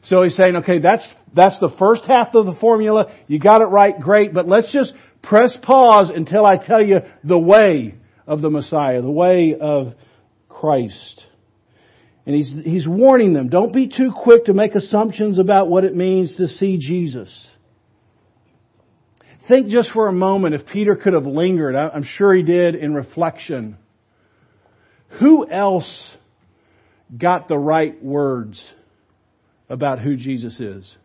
So 0.04 0.22
he's 0.22 0.36
saying, 0.36 0.56
okay, 0.56 0.80
that's, 0.80 1.06
that's 1.34 1.58
the 1.60 1.74
first 1.78 2.04
half 2.06 2.34
of 2.34 2.46
the 2.46 2.56
formula. 2.56 3.14
You 3.28 3.38
got 3.38 3.60
it 3.60 3.66
right, 3.66 3.98
great, 3.98 4.34
but 4.34 4.48
let's 4.48 4.72
just 4.72 4.92
press 5.22 5.56
pause 5.62 6.10
until 6.14 6.44
I 6.44 6.56
tell 6.56 6.84
you 6.84 7.00
the 7.22 7.38
way 7.38 7.94
of 8.26 8.42
the 8.42 8.50
Messiah, 8.50 9.00
the 9.00 9.10
way 9.10 9.54
of 9.58 9.94
Christ. 10.48 11.24
And 12.26 12.34
he's, 12.34 12.52
he's 12.64 12.86
warning 12.86 13.32
them, 13.32 13.48
don't 13.48 13.72
be 13.72 13.88
too 13.88 14.12
quick 14.16 14.46
to 14.46 14.54
make 14.54 14.74
assumptions 14.74 15.38
about 15.38 15.68
what 15.68 15.84
it 15.84 15.94
means 15.94 16.36
to 16.36 16.48
see 16.48 16.78
Jesus. 16.78 17.30
Think 19.48 19.68
just 19.68 19.90
for 19.90 20.08
a 20.08 20.12
moment 20.12 20.54
if 20.54 20.66
Peter 20.66 20.94
could 20.94 21.14
have 21.14 21.26
lingered, 21.26 21.74
I'm 21.74 22.04
sure 22.04 22.32
he 22.32 22.42
did 22.42 22.74
in 22.74 22.94
reflection. 22.94 23.76
Who 25.20 25.48
else 25.50 26.16
got 27.16 27.48
the 27.48 27.58
right 27.58 28.02
words 28.02 28.62
about 29.72 30.00
who 30.00 30.16
Jesus 30.16 30.60
is. 30.60 30.96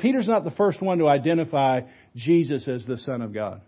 Peter's 0.00 0.26
not 0.26 0.42
the 0.42 0.50
first 0.50 0.82
one 0.82 0.98
to 0.98 1.06
identify 1.06 1.82
Jesus 2.16 2.66
as 2.66 2.84
the 2.84 2.98
Son 2.98 3.22
of 3.22 3.32
God. 3.32 3.62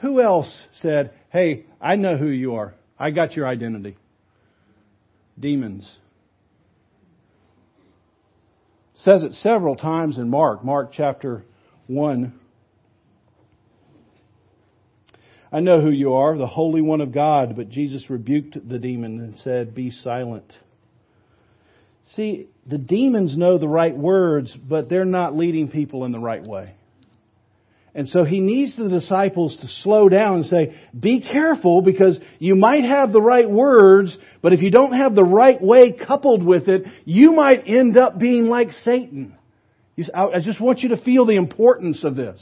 Who 0.00 0.22
else 0.22 0.52
said, 0.80 1.12
Hey, 1.30 1.66
I 1.82 1.96
know 1.96 2.16
who 2.16 2.28
you 2.28 2.54
are. 2.54 2.74
I 2.98 3.10
got 3.10 3.36
your 3.36 3.46
identity? 3.46 3.98
Demons. 5.38 5.98
says 8.94 9.22
it 9.22 9.34
several 9.34 9.76
times 9.76 10.16
in 10.16 10.30
Mark, 10.30 10.64
Mark 10.64 10.92
chapter 10.92 11.44
1. 11.88 12.32
I 15.50 15.60
know 15.60 15.80
who 15.80 15.90
you 15.90 16.14
are, 16.14 16.36
the 16.36 16.46
Holy 16.46 16.82
One 16.82 17.00
of 17.00 17.12
God. 17.12 17.56
But 17.56 17.70
Jesus 17.70 18.08
rebuked 18.10 18.68
the 18.68 18.78
demon 18.78 19.20
and 19.20 19.36
said, 19.38 19.74
Be 19.74 19.90
silent. 19.90 20.52
See, 22.16 22.48
the 22.66 22.78
demons 22.78 23.36
know 23.36 23.58
the 23.58 23.68
right 23.68 23.96
words, 23.96 24.54
but 24.56 24.88
they're 24.88 25.04
not 25.04 25.36
leading 25.36 25.70
people 25.70 26.04
in 26.04 26.12
the 26.12 26.18
right 26.18 26.42
way. 26.42 26.74
And 27.94 28.08
so 28.08 28.24
he 28.24 28.40
needs 28.40 28.76
the 28.76 28.88
disciples 28.88 29.56
to 29.60 29.66
slow 29.82 30.08
down 30.08 30.36
and 30.36 30.46
say, 30.46 30.80
be 30.98 31.20
careful 31.20 31.82
because 31.82 32.18
you 32.38 32.54
might 32.54 32.84
have 32.84 33.12
the 33.12 33.20
right 33.20 33.50
words, 33.50 34.16
but 34.40 34.52
if 34.52 34.62
you 34.62 34.70
don't 34.70 34.92
have 34.92 35.14
the 35.14 35.24
right 35.24 35.60
way 35.60 35.92
coupled 35.92 36.44
with 36.44 36.68
it, 36.68 36.84
you 37.04 37.32
might 37.32 37.64
end 37.66 37.96
up 37.96 38.18
being 38.18 38.44
like 38.44 38.70
Satan. 38.84 39.36
I 40.14 40.38
just 40.40 40.60
want 40.60 40.80
you 40.80 40.90
to 40.90 41.02
feel 41.02 41.26
the 41.26 41.34
importance 41.34 42.04
of 42.04 42.14
this 42.14 42.40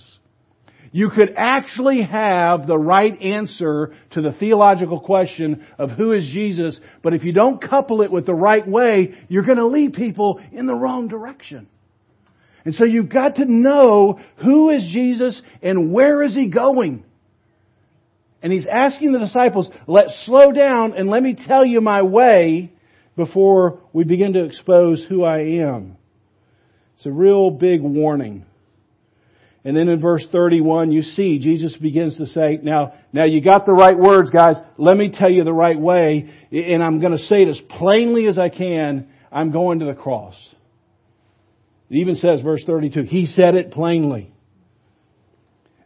you 0.96 1.10
could 1.10 1.34
actually 1.36 2.00
have 2.00 2.66
the 2.66 2.78
right 2.78 3.20
answer 3.20 3.92
to 4.12 4.22
the 4.22 4.32
theological 4.32 4.98
question 4.98 5.66
of 5.78 5.90
who 5.90 6.12
is 6.12 6.24
Jesus, 6.32 6.80
but 7.02 7.12
if 7.12 7.22
you 7.22 7.34
don't 7.34 7.60
couple 7.60 8.00
it 8.00 8.10
with 8.10 8.24
the 8.24 8.34
right 8.34 8.66
way, 8.66 9.12
you're 9.28 9.42
going 9.42 9.58
to 9.58 9.66
lead 9.66 9.92
people 9.92 10.40
in 10.52 10.64
the 10.64 10.74
wrong 10.74 11.06
direction. 11.08 11.68
And 12.64 12.74
so 12.74 12.84
you've 12.84 13.10
got 13.10 13.34
to 13.34 13.44
know 13.44 14.18
who 14.42 14.70
is 14.70 14.88
Jesus 14.90 15.38
and 15.60 15.92
where 15.92 16.22
is 16.22 16.34
he 16.34 16.48
going. 16.48 17.04
And 18.40 18.50
he's 18.50 18.66
asking 18.66 19.12
the 19.12 19.18
disciples, 19.18 19.68
let's 19.86 20.18
slow 20.24 20.50
down 20.50 20.94
and 20.96 21.10
let 21.10 21.22
me 21.22 21.36
tell 21.46 21.66
you 21.66 21.82
my 21.82 22.00
way 22.00 22.72
before 23.16 23.80
we 23.92 24.04
begin 24.04 24.32
to 24.32 24.44
expose 24.46 25.04
who 25.06 25.24
I 25.24 25.40
am. 25.40 25.98
It's 26.96 27.04
a 27.04 27.12
real 27.12 27.50
big 27.50 27.82
warning. 27.82 28.46
And 29.66 29.76
then 29.76 29.88
in 29.88 30.00
verse 30.00 30.24
31, 30.30 30.92
you 30.92 31.02
see 31.02 31.40
Jesus 31.40 31.76
begins 31.76 32.18
to 32.18 32.26
say, 32.28 32.60
now, 32.62 32.92
now 33.12 33.24
you 33.24 33.42
got 33.42 33.66
the 33.66 33.72
right 33.72 33.98
words, 33.98 34.30
guys. 34.30 34.54
Let 34.78 34.96
me 34.96 35.12
tell 35.12 35.28
you 35.28 35.42
the 35.42 35.52
right 35.52 35.78
way. 35.78 36.30
And 36.52 36.84
I'm 36.84 37.00
going 37.00 37.18
to 37.18 37.24
say 37.24 37.42
it 37.42 37.48
as 37.48 37.58
plainly 37.70 38.28
as 38.28 38.38
I 38.38 38.48
can. 38.48 39.08
I'm 39.32 39.50
going 39.50 39.80
to 39.80 39.86
the 39.86 39.94
cross. 39.94 40.36
It 41.90 41.96
even 41.96 42.14
says, 42.14 42.42
verse 42.42 42.62
32, 42.64 43.02
He 43.02 43.26
said 43.26 43.56
it 43.56 43.72
plainly. 43.72 44.32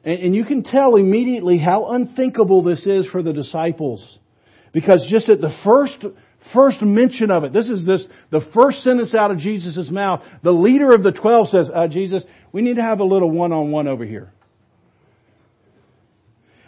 And, 0.04 0.34
you 0.34 0.44
can 0.44 0.62
tell 0.62 0.96
immediately 0.96 1.56
how 1.56 1.88
unthinkable 1.88 2.62
this 2.62 2.84
is 2.86 3.06
for 3.06 3.22
the 3.22 3.32
disciples. 3.32 4.18
Because 4.74 5.06
just 5.10 5.30
at 5.30 5.40
the 5.40 5.54
first 5.64 6.04
first 6.52 6.82
mention 6.82 7.30
of 7.30 7.44
it. 7.44 7.52
This 7.52 7.68
is 7.68 7.84
this, 7.86 8.04
the 8.30 8.40
first 8.54 8.82
sentence 8.82 9.14
out 9.14 9.30
of 9.30 9.38
Jesus' 9.38 9.90
mouth. 9.90 10.22
The 10.42 10.50
leader 10.50 10.92
of 10.92 11.02
the 11.02 11.12
twelve 11.12 11.48
says, 11.48 11.70
uh, 11.74 11.86
Jesus, 11.88 12.24
we 12.52 12.62
need 12.62 12.76
to 12.76 12.82
have 12.82 13.00
a 13.00 13.04
little 13.04 13.30
one-on-one 13.30 13.88
over 13.88 14.04
here. 14.04 14.32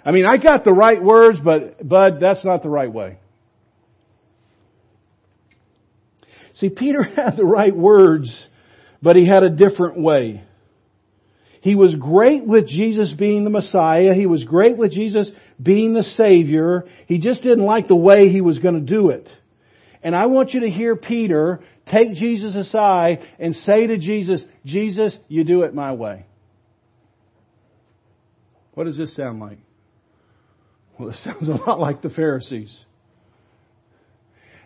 I 0.05 0.11
mean, 0.11 0.27
I 0.27 0.37
got 0.37 0.65
the 0.65 0.73
right 0.73 1.03
words, 1.03 1.39
but, 1.43 1.87
Bud, 1.87 2.19
that's 2.21 2.45
not 2.45 2.63
the 2.63 2.69
right 2.69 2.93
way. 2.93 3.19
See, 6.55 6.69
Peter 6.69 7.03
had 7.17 7.37
the 7.37 7.45
right 7.45 7.77
words, 7.77 8.31
but 9.01 9.17
he 9.17 9.27
had 9.27 9.43
a 9.43 9.51
different 9.51 9.99
way. 9.99 10.45
He 11.61 11.77
was 11.77 11.95
great 11.95 12.45
with 12.45 12.67
Jesus 12.67 13.15
being 13.17 13.45
the 13.45 13.51
Messiah. 13.51 14.15
He 14.15 14.27
was 14.27 14.43
great 14.43 14.77
with 14.77 14.91
Jesus 14.91 15.31
being 15.63 15.93
the 15.93 16.03
Savior. 16.03 16.85
He 17.07 17.19
just 17.19 17.43
didn't 17.43 17.65
like 17.65 17.87
the 17.87 17.95
way 17.95 18.29
he 18.29 18.41
was 18.41 18.59
going 18.59 18.75
to 18.85 18.95
do 18.95 19.11
it. 19.11 19.29
And 20.03 20.17
I 20.17 20.27
want 20.27 20.55
you 20.55 20.61
to 20.61 20.71
hear 20.71 20.97
Peter 20.97 21.61
take 21.93 22.15
Jesus 22.15 22.55
aside 22.55 23.21
and 23.39 23.55
say 23.55 23.87
to 23.87 23.99
Jesus, 23.99 24.43
Jesus, 24.65 25.17
you 25.29 25.45
do 25.45 25.63
it 25.63 25.75
my 25.75 25.93
way. 25.93 26.27
What 28.75 28.85
does 28.85 28.97
this 28.97 29.15
sound 29.15 29.41
like? 29.41 29.59
Well, 30.99 31.11
it 31.11 31.17
sounds 31.25 31.49
a 31.49 31.53
lot 31.53 31.79
like 31.79 32.03
the 32.03 32.11
Pharisees. 32.11 32.75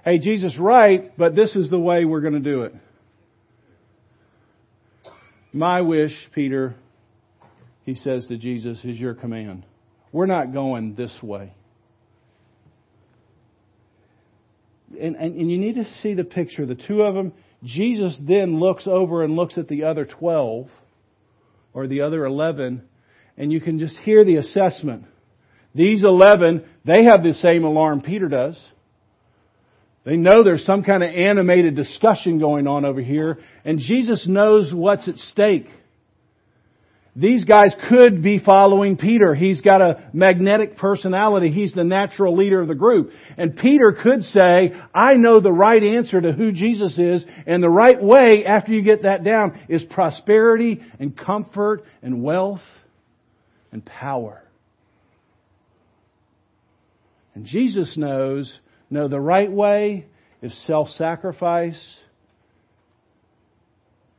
Hey, 0.05 0.19
Jesus, 0.19 0.57
right, 0.59 1.17
but 1.19 1.35
this 1.35 1.57
is 1.57 1.69
the 1.69 1.81
way 1.81 2.05
we're 2.05 2.21
going 2.21 2.35
to 2.35 2.39
do 2.41 2.63
it. 2.63 2.75
My 5.53 5.81
wish, 5.81 6.13
Peter, 6.35 6.77
he 7.85 7.95
says 7.95 8.27
to 8.27 8.37
Jesus, 8.37 8.79
is 8.85 8.99
your 8.99 9.15
command. 9.15 9.65
We're 10.13 10.27
not 10.27 10.53
going 10.53 10.95
this 10.95 11.13
way. 11.23 11.55
And, 15.01 15.17
and, 15.17 15.37
and, 15.37 15.51
you 15.51 15.59
need 15.59 15.77
to 15.77 15.87
see 16.03 16.15
the 16.15 16.25
picture. 16.25 16.67
The 16.67 16.75
two 16.75 17.03
of 17.03 17.15
them, 17.15 17.33
Jesus 17.63 18.17
then 18.21 18.59
looks 18.59 18.87
over 18.87 19.23
and 19.23 19.37
looks 19.37 19.59
at 19.59 19.69
the 19.69 19.85
other 19.85 20.05
12 20.05 20.69
or 21.75 21.87
the 21.87 22.03
other 22.03 22.25
11, 22.25 22.83
and 23.37 23.53
you 23.53 23.61
can 23.61 23.79
just 23.79 23.97
hear 23.99 24.25
the 24.25 24.37
assessment. 24.37 25.05
These 25.75 26.05
11, 26.05 26.65
they 26.85 27.05
have 27.05 27.23
the 27.23 27.35
same 27.35 27.65
alarm 27.65 28.01
Peter 28.01 28.29
does. 28.29 28.59
They 30.05 30.17
know 30.17 30.43
there's 30.43 30.65
some 30.65 30.85
kind 30.85 31.03
of 31.03 31.11
animated 31.11 31.75
discussion 31.75 32.39
going 32.39 32.67
on 32.67 32.85
over 32.85 33.01
here, 33.01 33.39
and 33.65 33.79
Jesus 33.79 34.27
knows 34.27 34.73
what's 34.73 35.09
at 35.09 35.17
stake. 35.17 35.67
These 37.19 37.47
guys 37.47 37.73
could 37.89 38.23
be 38.23 38.39
following 38.39 38.99
Peter. 38.99 39.35
He's 39.35 39.63
got 39.63 39.81
a 39.81 40.11
magnetic 40.13 40.77
personality. 40.77 41.51
He's 41.51 41.73
the 41.73 41.83
natural 41.83 42.37
leader 42.37 42.61
of 42.61 42.69
the 42.69 42.75
group. 42.75 43.11
And 43.39 43.57
Peter 43.57 43.97
could 44.03 44.23
say, 44.23 44.75
I 44.95 45.15
know 45.15 45.41
the 45.41 45.51
right 45.51 45.83
answer 45.83 46.21
to 46.21 46.33
who 46.33 46.53
Jesus 46.53 46.99
is, 46.99 47.25
and 47.47 47.63
the 47.63 47.71
right 47.71 48.03
way, 48.03 48.45
after 48.45 48.73
you 48.73 48.83
get 48.83 49.05
that 49.05 49.25
down, 49.25 49.59
is 49.71 49.83
prosperity 49.85 50.83
and 51.01 51.17
comfort 51.17 51.85
and 52.03 52.23
wealth 52.23 52.61
and 53.73 53.83
power. 53.83 54.43
And 57.35 57.47
Jesus 57.47 57.97
knows 57.97 58.53
no, 58.91 59.09
the 59.09 59.21
right 59.21 59.51
way 59.51 60.07
is 60.43 60.57
self 60.67 60.89
sacrifice, 60.91 61.83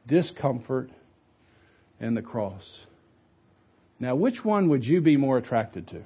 discomfort, 0.08 0.90
and 2.00 2.18
the 2.18 2.22
cross. 2.22 2.64
Now, 4.00 4.16
which 4.16 4.44
one 4.44 4.70
would 4.70 4.86
you 4.86 5.02
be 5.02 5.18
more 5.18 5.38
attracted 5.38 5.88
to? 5.90 6.04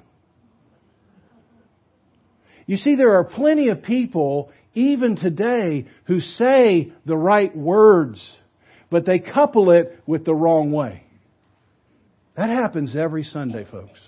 You 2.66 2.76
see, 2.76 2.94
there 2.94 3.16
are 3.16 3.24
plenty 3.24 3.68
of 3.68 3.82
people, 3.82 4.50
even 4.74 5.16
today, 5.16 5.86
who 6.04 6.20
say 6.20 6.92
the 7.04 7.16
right 7.16 7.54
words, 7.54 8.22
but 8.90 9.04
they 9.04 9.18
couple 9.18 9.70
it 9.72 10.00
with 10.06 10.24
the 10.24 10.34
wrong 10.34 10.72
way. 10.72 11.02
That 12.36 12.48
happens 12.48 12.96
every 12.96 13.24
Sunday, 13.24 13.66
folks. 13.70 13.98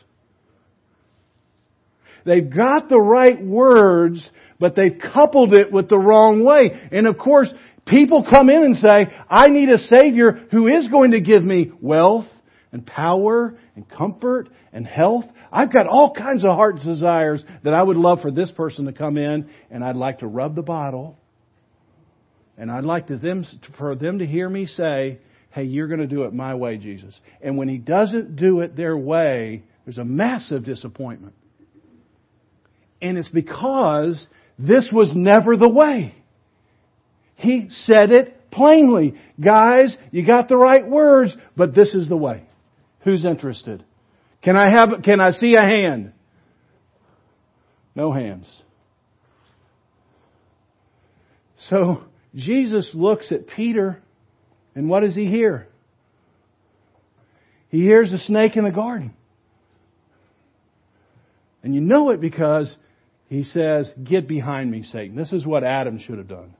They've 2.24 2.48
got 2.48 2.88
the 2.88 3.00
right 3.00 3.42
words, 3.42 4.26
but 4.58 4.74
they've 4.74 4.98
coupled 5.12 5.52
it 5.52 5.70
with 5.70 5.90
the 5.90 5.98
wrong 5.98 6.42
way. 6.42 6.70
And 6.90 7.06
of 7.06 7.18
course, 7.18 7.52
people 7.86 8.26
come 8.30 8.48
in 8.48 8.62
and 8.62 8.76
say, 8.76 9.12
I 9.28 9.48
need 9.48 9.68
a 9.68 9.78
Savior 9.78 10.32
who 10.50 10.68
is 10.68 10.88
going 10.88 11.10
to 11.10 11.20
give 11.20 11.44
me 11.44 11.70
wealth 11.82 12.24
and 12.74 12.84
power 12.84 13.56
and 13.76 13.88
comfort 13.88 14.48
and 14.72 14.84
health. 14.84 15.24
I've 15.52 15.72
got 15.72 15.86
all 15.86 16.12
kinds 16.12 16.44
of 16.44 16.50
heart 16.50 16.80
desires 16.84 17.42
that 17.62 17.72
I 17.72 17.80
would 17.80 17.96
love 17.96 18.20
for 18.20 18.32
this 18.32 18.50
person 18.50 18.86
to 18.86 18.92
come 18.92 19.16
in 19.16 19.48
and 19.70 19.84
I'd 19.84 19.94
like 19.94 20.18
to 20.18 20.26
rub 20.26 20.56
the 20.56 20.62
bottle 20.62 21.16
and 22.58 22.70
I'd 22.70 22.84
like 22.84 23.06
to 23.06 23.16
them, 23.16 23.46
for 23.78 23.94
them 23.94 24.18
to 24.18 24.26
hear 24.26 24.48
me 24.48 24.66
say, 24.66 25.20
hey, 25.50 25.62
you're 25.62 25.86
going 25.86 26.00
to 26.00 26.08
do 26.08 26.24
it 26.24 26.34
my 26.34 26.56
way, 26.56 26.76
Jesus. 26.76 27.18
And 27.40 27.56
when 27.56 27.68
he 27.68 27.78
doesn't 27.78 28.34
do 28.34 28.60
it 28.60 28.76
their 28.76 28.98
way, 28.98 29.62
there's 29.84 29.98
a 29.98 30.04
massive 30.04 30.64
disappointment. 30.64 31.34
And 33.00 33.16
it's 33.18 33.28
because 33.28 34.26
this 34.58 34.88
was 34.92 35.12
never 35.14 35.56
the 35.56 35.68
way. 35.68 36.14
He 37.36 37.68
said 37.84 38.10
it 38.10 38.50
plainly. 38.50 39.14
Guys, 39.40 39.96
you 40.10 40.26
got 40.26 40.48
the 40.48 40.56
right 40.56 40.88
words, 40.88 41.36
but 41.56 41.72
this 41.72 41.94
is 41.94 42.08
the 42.08 42.16
way. 42.16 42.44
Who's 43.04 43.24
interested? 43.24 43.84
Can 44.42 44.56
I 44.56 44.70
have, 44.70 45.02
can 45.02 45.20
I 45.20 45.32
see 45.32 45.54
a 45.54 45.62
hand? 45.62 46.12
No 47.94 48.12
hands. 48.12 48.46
So, 51.70 52.02
Jesus 52.34 52.90
looks 52.94 53.30
at 53.30 53.46
Peter, 53.46 54.02
and 54.74 54.88
what 54.88 55.00
does 55.00 55.14
he 55.14 55.26
hear? 55.26 55.68
He 57.68 57.82
hears 57.82 58.12
a 58.12 58.18
snake 58.18 58.56
in 58.56 58.64
the 58.64 58.70
garden. 58.70 59.14
And 61.62 61.74
you 61.74 61.80
know 61.80 62.10
it 62.10 62.20
because 62.20 62.74
he 63.28 63.44
says, 63.44 63.90
Get 64.02 64.28
behind 64.28 64.70
me, 64.70 64.82
Satan. 64.82 65.16
This 65.16 65.32
is 65.32 65.46
what 65.46 65.64
Adam 65.64 65.98
should 65.98 66.18
have 66.18 66.28
done. 66.28 66.54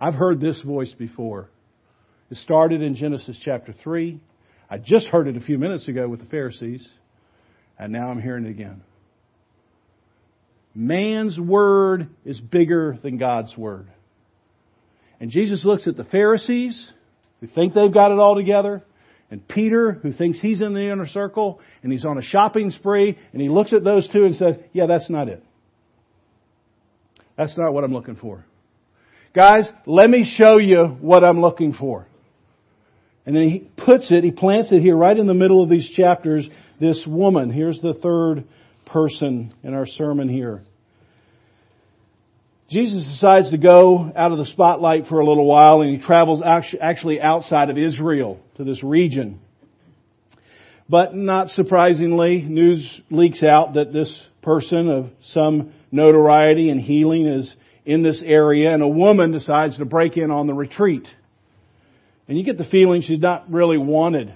I've 0.00 0.14
heard 0.14 0.40
this 0.40 0.60
voice 0.60 0.92
before. 0.92 1.48
It 2.30 2.36
started 2.38 2.82
in 2.82 2.94
Genesis 2.94 3.38
chapter 3.42 3.74
3. 3.82 4.20
I 4.74 4.78
just 4.78 5.06
heard 5.06 5.28
it 5.28 5.36
a 5.36 5.40
few 5.40 5.56
minutes 5.56 5.86
ago 5.86 6.08
with 6.08 6.18
the 6.18 6.26
Pharisees, 6.26 6.84
and 7.78 7.92
now 7.92 8.08
I'm 8.08 8.20
hearing 8.20 8.44
it 8.44 8.50
again. 8.50 8.82
Man's 10.74 11.38
word 11.38 12.08
is 12.24 12.40
bigger 12.40 12.98
than 13.00 13.16
God's 13.16 13.56
word. 13.56 13.86
And 15.20 15.30
Jesus 15.30 15.64
looks 15.64 15.86
at 15.86 15.96
the 15.96 16.02
Pharisees 16.02 16.90
who 17.40 17.46
think 17.46 17.72
they've 17.72 17.94
got 17.94 18.10
it 18.10 18.18
all 18.18 18.34
together, 18.34 18.82
and 19.30 19.46
Peter, 19.46 19.92
who 19.92 20.12
thinks 20.12 20.40
he's 20.40 20.60
in 20.60 20.74
the 20.74 20.90
inner 20.90 21.06
circle, 21.06 21.60
and 21.84 21.92
he's 21.92 22.04
on 22.04 22.18
a 22.18 22.22
shopping 22.22 22.72
spree, 22.72 23.16
and 23.32 23.40
he 23.40 23.48
looks 23.48 23.72
at 23.72 23.84
those 23.84 24.08
two 24.08 24.24
and 24.24 24.34
says, 24.34 24.56
Yeah, 24.72 24.86
that's 24.86 25.08
not 25.08 25.28
it. 25.28 25.40
That's 27.38 27.56
not 27.56 27.72
what 27.72 27.84
I'm 27.84 27.92
looking 27.92 28.16
for. 28.16 28.44
Guys, 29.36 29.68
let 29.86 30.10
me 30.10 30.28
show 30.36 30.56
you 30.56 30.96
what 31.00 31.22
I'm 31.22 31.40
looking 31.40 31.74
for. 31.74 32.08
And 33.26 33.34
then 33.34 33.48
he 33.48 33.68
puts 33.76 34.10
it, 34.10 34.22
he 34.22 34.30
plants 34.30 34.70
it 34.70 34.80
here 34.80 34.96
right 34.96 35.16
in 35.16 35.26
the 35.26 35.34
middle 35.34 35.62
of 35.62 35.70
these 35.70 35.88
chapters, 35.90 36.48
this 36.80 37.02
woman. 37.06 37.50
Here's 37.50 37.80
the 37.80 37.94
third 37.94 38.44
person 38.84 39.54
in 39.62 39.72
our 39.74 39.86
sermon 39.86 40.28
here. 40.28 40.62
Jesus 42.70 43.06
decides 43.06 43.50
to 43.50 43.58
go 43.58 44.10
out 44.16 44.32
of 44.32 44.38
the 44.38 44.46
spotlight 44.46 45.06
for 45.06 45.20
a 45.20 45.26
little 45.26 45.46
while 45.46 45.80
and 45.80 45.96
he 45.96 46.04
travels 46.04 46.42
actually 46.44 47.20
outside 47.20 47.70
of 47.70 47.78
Israel 47.78 48.40
to 48.56 48.64
this 48.64 48.82
region. 48.82 49.40
But 50.88 51.14
not 51.14 51.48
surprisingly, 51.48 52.42
news 52.42 53.00
leaks 53.10 53.42
out 53.42 53.74
that 53.74 53.92
this 53.92 54.18
person 54.42 54.90
of 54.90 55.10
some 55.32 55.72
notoriety 55.90 56.68
and 56.68 56.80
healing 56.80 57.26
is 57.26 57.54
in 57.86 58.02
this 58.02 58.22
area 58.24 58.72
and 58.72 58.82
a 58.82 58.88
woman 58.88 59.30
decides 59.30 59.78
to 59.78 59.84
break 59.84 60.16
in 60.16 60.30
on 60.30 60.46
the 60.46 60.54
retreat. 60.54 61.06
And 62.28 62.38
you 62.38 62.44
get 62.44 62.58
the 62.58 62.64
feeling 62.64 63.02
she's 63.02 63.18
not 63.18 63.50
really 63.52 63.78
wanted. 63.78 64.34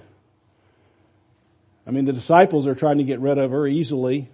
I 1.87 1.91
mean, 1.91 2.05
the 2.05 2.13
disciples 2.13 2.67
are 2.67 2.75
trying 2.75 2.99
to 2.99 3.03
get 3.03 3.19
rid 3.19 3.37
of 3.37 3.51
her 3.51 3.67
easily. 3.67 4.29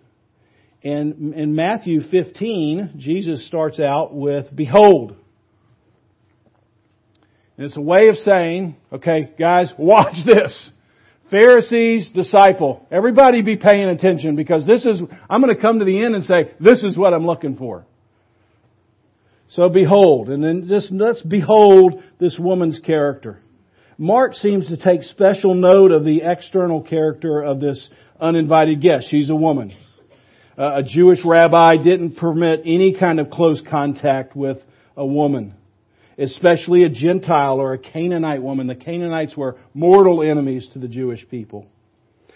And 0.83 1.33
in 1.33 1.55
Matthew 1.55 2.01
15, 2.09 2.95
Jesus 2.97 3.47
starts 3.47 3.79
out 3.79 4.13
with, 4.13 4.53
Behold. 4.53 5.15
And 7.57 7.65
it's 7.65 7.77
a 7.77 7.81
way 7.81 8.09
of 8.09 8.17
saying, 8.17 8.75
okay, 8.91 9.31
guys, 9.39 9.71
watch 9.77 10.15
this. 10.25 10.69
Pharisees, 11.31 12.11
disciple. 12.13 12.85
Everybody 12.91 13.41
be 13.41 13.55
paying 13.55 13.87
attention 13.87 14.35
because 14.35 14.65
this 14.67 14.85
is, 14.85 15.01
I'm 15.29 15.41
going 15.41 15.55
to 15.55 15.61
come 15.61 15.79
to 15.79 15.85
the 15.85 16.03
end 16.03 16.13
and 16.13 16.23
say, 16.23 16.51
this 16.59 16.83
is 16.83 16.97
what 16.97 17.13
I'm 17.13 17.25
looking 17.25 17.55
for. 17.55 17.85
So 19.49 19.69
behold, 19.69 20.29
and 20.29 20.43
then 20.43 20.67
just 20.67 20.91
let's 20.91 21.21
behold 21.21 22.03
this 22.19 22.37
woman's 22.39 22.79
character. 22.79 23.39
Mark 23.97 24.35
seems 24.35 24.67
to 24.67 24.77
take 24.77 25.03
special 25.03 25.53
note 25.53 25.91
of 25.91 26.03
the 26.03 26.21
external 26.23 26.81
character 26.81 27.41
of 27.41 27.59
this 27.59 27.89
uninvited 28.19 28.81
guest. 28.81 29.07
She's 29.09 29.29
a 29.29 29.35
woman 29.35 29.73
uh, 30.57 30.77
a 30.77 30.83
Jewish 30.83 31.19
rabbi 31.25 31.77
didn't 31.77 32.15
permit 32.15 32.61
any 32.65 32.97
kind 32.97 33.19
of 33.19 33.29
close 33.29 33.61
contact 33.69 34.35
with 34.35 34.57
a 34.95 35.05
woman, 35.05 35.53
especially 36.17 36.83
a 36.83 36.89
Gentile 36.89 37.59
or 37.59 37.73
a 37.73 37.77
Canaanite 37.77 38.41
woman. 38.41 38.67
The 38.67 38.75
Canaanites 38.75 39.35
were 39.35 39.57
mortal 39.73 40.23
enemies 40.23 40.67
to 40.73 40.79
the 40.79 40.87
Jewish 40.87 41.27
people. 41.29 41.67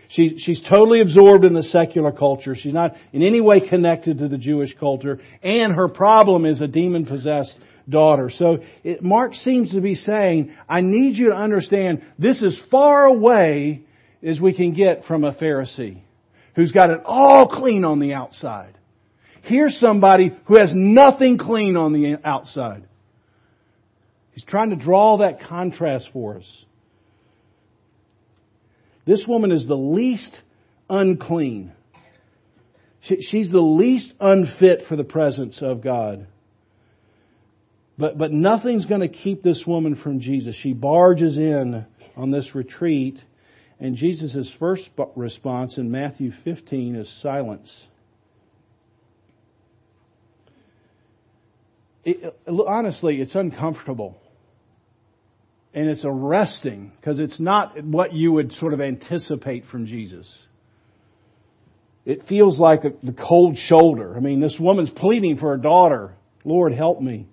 She, 0.09 0.39
she's 0.39 0.61
totally 0.67 1.01
absorbed 1.01 1.45
in 1.45 1.53
the 1.53 1.63
secular 1.63 2.11
culture. 2.11 2.55
She's 2.55 2.73
not 2.73 2.95
in 3.13 3.21
any 3.21 3.41
way 3.41 3.67
connected 3.67 4.17
to 4.19 4.27
the 4.27 4.39
Jewish 4.39 4.75
culture. 4.79 5.19
And 5.43 5.73
her 5.75 5.87
problem 5.87 6.45
is 6.45 6.61
a 6.61 6.67
demon 6.67 7.05
possessed 7.05 7.55
daughter. 7.89 8.29
So 8.33 8.59
it, 8.83 9.01
Mark 9.01 9.33
seems 9.33 9.71
to 9.71 9.81
be 9.81 9.95
saying, 9.95 10.55
I 10.67 10.81
need 10.81 11.17
you 11.17 11.29
to 11.29 11.35
understand 11.35 12.03
this 12.17 12.41
is 12.41 12.59
far 12.69 13.05
away 13.05 13.83
as 14.23 14.39
we 14.39 14.53
can 14.53 14.73
get 14.73 15.05
from 15.05 15.23
a 15.23 15.33
Pharisee 15.33 16.01
who's 16.55 16.71
got 16.71 16.89
it 16.89 17.01
all 17.05 17.47
clean 17.47 17.85
on 17.85 17.99
the 17.99 18.13
outside. 18.13 18.77
Here's 19.43 19.79
somebody 19.79 20.35
who 20.45 20.57
has 20.57 20.71
nothing 20.73 21.37
clean 21.37 21.77
on 21.77 21.93
the 21.93 22.17
outside. 22.23 22.83
He's 24.33 24.43
trying 24.43 24.69
to 24.71 24.75
draw 24.75 25.17
that 25.17 25.41
contrast 25.41 26.09
for 26.13 26.37
us. 26.37 26.65
This 29.05 29.23
woman 29.27 29.51
is 29.51 29.67
the 29.67 29.75
least 29.75 30.31
unclean. 30.89 31.71
She, 33.01 33.21
she's 33.21 33.51
the 33.51 33.59
least 33.59 34.11
unfit 34.19 34.83
for 34.87 34.95
the 34.95 35.03
presence 35.03 35.59
of 35.61 35.81
God. 35.81 36.27
But, 37.99 38.17
but 38.17 38.31
nothing's 38.31 38.85
going 38.85 39.01
to 39.01 39.09
keep 39.09 39.43
this 39.43 39.61
woman 39.67 39.97
from 39.97 40.21
Jesus. 40.21 40.55
She 40.55 40.71
barges 40.71 41.35
in 41.35 41.85
on 42.15 42.31
this 42.31 42.55
retreat, 42.55 43.19
and 43.77 43.97
Jesus' 43.97 44.49
first 44.57 44.83
response 45.17 45.77
in 45.77 45.91
Matthew 45.91 46.31
15 46.45 46.95
is 46.95 47.21
silence. 47.21 47.69
It, 52.05 52.33
honestly, 52.47 53.19
it's 53.19 53.35
uncomfortable. 53.35 54.15
And 55.73 55.89
it's 55.89 56.05
arresting 56.05 56.93
because 56.95 57.19
it's 57.19 57.39
not 57.39 57.83
what 57.83 58.13
you 58.13 58.31
would 58.31 58.53
sort 58.53 58.73
of 58.73 58.79
anticipate 58.79 59.65
from 59.69 59.87
Jesus. 59.87 60.25
It 62.05 62.27
feels 62.29 62.57
like 62.57 62.85
a, 62.85 62.93
the 63.03 63.11
cold 63.11 63.57
shoulder. 63.57 64.15
I 64.15 64.21
mean, 64.21 64.39
this 64.39 64.55
woman's 64.57 64.89
pleading 64.89 65.37
for 65.37 65.49
her 65.49 65.61
daughter. 65.61 66.13
Lord, 66.45 66.71
help 66.71 67.01
me. 67.01 67.27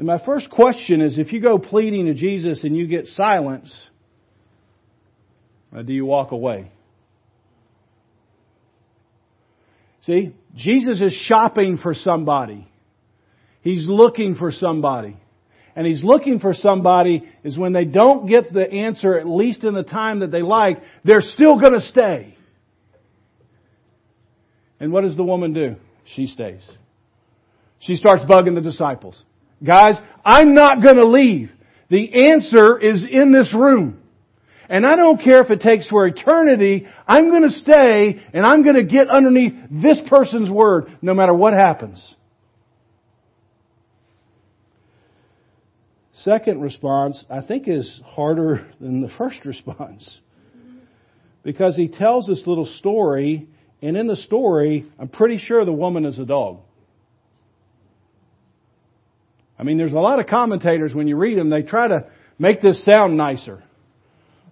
And 0.00 0.06
my 0.06 0.18
first 0.24 0.48
question 0.48 1.02
is 1.02 1.18
if 1.18 1.30
you 1.30 1.42
go 1.42 1.58
pleading 1.58 2.06
to 2.06 2.14
Jesus 2.14 2.64
and 2.64 2.74
you 2.74 2.86
get 2.86 3.04
silence, 3.08 3.70
uh, 5.76 5.82
do 5.82 5.92
you 5.92 6.06
walk 6.06 6.32
away? 6.32 6.72
See, 10.06 10.34
Jesus 10.56 11.02
is 11.02 11.12
shopping 11.26 11.76
for 11.76 11.92
somebody. 11.92 12.66
He's 13.60 13.86
looking 13.86 14.36
for 14.36 14.50
somebody. 14.50 15.18
And 15.76 15.86
he's 15.86 16.02
looking 16.02 16.40
for 16.40 16.54
somebody 16.54 17.30
is 17.44 17.58
when 17.58 17.74
they 17.74 17.84
don't 17.84 18.26
get 18.26 18.54
the 18.54 18.72
answer, 18.72 19.18
at 19.18 19.28
least 19.28 19.64
in 19.64 19.74
the 19.74 19.82
time 19.82 20.20
that 20.20 20.30
they 20.30 20.40
like, 20.40 20.78
they're 21.04 21.20
still 21.20 21.60
going 21.60 21.74
to 21.74 21.82
stay. 21.82 22.38
And 24.80 24.94
what 24.94 25.02
does 25.02 25.14
the 25.14 25.24
woman 25.24 25.52
do? 25.52 25.76
She 26.14 26.26
stays. 26.26 26.62
She 27.80 27.96
starts 27.96 28.24
bugging 28.24 28.54
the 28.54 28.62
disciples. 28.62 29.22
Guys, 29.64 29.94
I'm 30.24 30.54
not 30.54 30.82
going 30.82 30.96
to 30.96 31.06
leave. 31.06 31.50
The 31.90 32.30
answer 32.30 32.78
is 32.78 33.04
in 33.10 33.32
this 33.32 33.52
room. 33.54 34.00
And 34.68 34.86
I 34.86 34.94
don't 34.94 35.20
care 35.20 35.42
if 35.42 35.50
it 35.50 35.60
takes 35.60 35.88
for 35.88 36.06
eternity, 36.06 36.86
I'm 37.06 37.30
going 37.30 37.42
to 37.42 37.58
stay 37.58 38.22
and 38.32 38.46
I'm 38.46 38.62
going 38.62 38.76
to 38.76 38.84
get 38.84 39.08
underneath 39.08 39.54
this 39.68 39.98
person's 40.08 40.48
word 40.48 40.96
no 41.02 41.12
matter 41.12 41.34
what 41.34 41.52
happens. 41.52 42.14
Second 46.18 46.60
response, 46.60 47.24
I 47.28 47.40
think, 47.40 47.66
is 47.66 48.00
harder 48.04 48.70
than 48.80 49.00
the 49.00 49.08
first 49.16 49.44
response. 49.44 50.20
Because 51.42 51.74
he 51.74 51.88
tells 51.88 52.26
this 52.26 52.42
little 52.46 52.66
story, 52.66 53.48
and 53.80 53.96
in 53.96 54.06
the 54.06 54.16
story, 54.16 54.86
I'm 54.98 55.08
pretty 55.08 55.38
sure 55.38 55.64
the 55.64 55.72
woman 55.72 56.04
is 56.04 56.18
a 56.18 56.26
dog. 56.26 56.58
I 59.60 59.62
mean, 59.62 59.76
there's 59.76 59.92
a 59.92 59.96
lot 59.96 60.18
of 60.20 60.26
commentators, 60.26 60.94
when 60.94 61.06
you 61.06 61.16
read 61.16 61.36
them, 61.36 61.50
they 61.50 61.60
try 61.60 61.86
to 61.86 62.06
make 62.38 62.62
this 62.62 62.82
sound 62.82 63.18
nicer. 63.18 63.62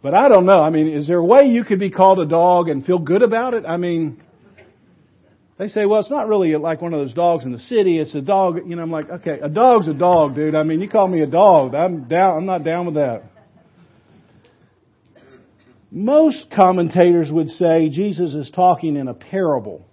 But 0.02 0.14
I 0.14 0.28
don't 0.28 0.44
know. 0.44 0.60
I 0.60 0.68
mean, 0.68 0.86
is 0.86 1.06
there 1.06 1.16
a 1.16 1.24
way 1.24 1.46
you 1.46 1.64
could 1.64 1.80
be 1.80 1.90
called 1.90 2.18
a 2.18 2.26
dog 2.26 2.68
and 2.68 2.84
feel 2.84 2.98
good 2.98 3.22
about 3.22 3.54
it? 3.54 3.64
I 3.66 3.78
mean, 3.78 4.22
they 5.56 5.68
say, 5.68 5.86
well, 5.86 6.00
it's 6.00 6.10
not 6.10 6.28
really 6.28 6.54
like 6.56 6.82
one 6.82 6.92
of 6.92 7.00
those 7.00 7.14
dogs 7.14 7.44
in 7.44 7.52
the 7.52 7.58
city. 7.58 7.98
It's 7.98 8.14
a 8.14 8.20
dog. 8.20 8.58
You 8.66 8.76
know, 8.76 8.82
I'm 8.82 8.90
like, 8.90 9.08
okay, 9.08 9.40
a 9.42 9.48
dog's 9.48 9.88
a 9.88 9.94
dog, 9.94 10.34
dude. 10.34 10.54
I 10.54 10.62
mean, 10.62 10.82
you 10.82 10.90
call 10.90 11.08
me 11.08 11.22
a 11.22 11.26
dog. 11.26 11.74
I'm 11.74 12.06
down. 12.06 12.36
I'm 12.36 12.46
not 12.46 12.62
down 12.62 12.84
with 12.84 12.96
that. 12.96 13.22
Most 15.90 16.50
commentators 16.54 17.32
would 17.32 17.48
say 17.48 17.88
Jesus 17.88 18.34
is 18.34 18.50
talking 18.50 18.96
in 18.96 19.08
a 19.08 19.14
parable. 19.14 19.86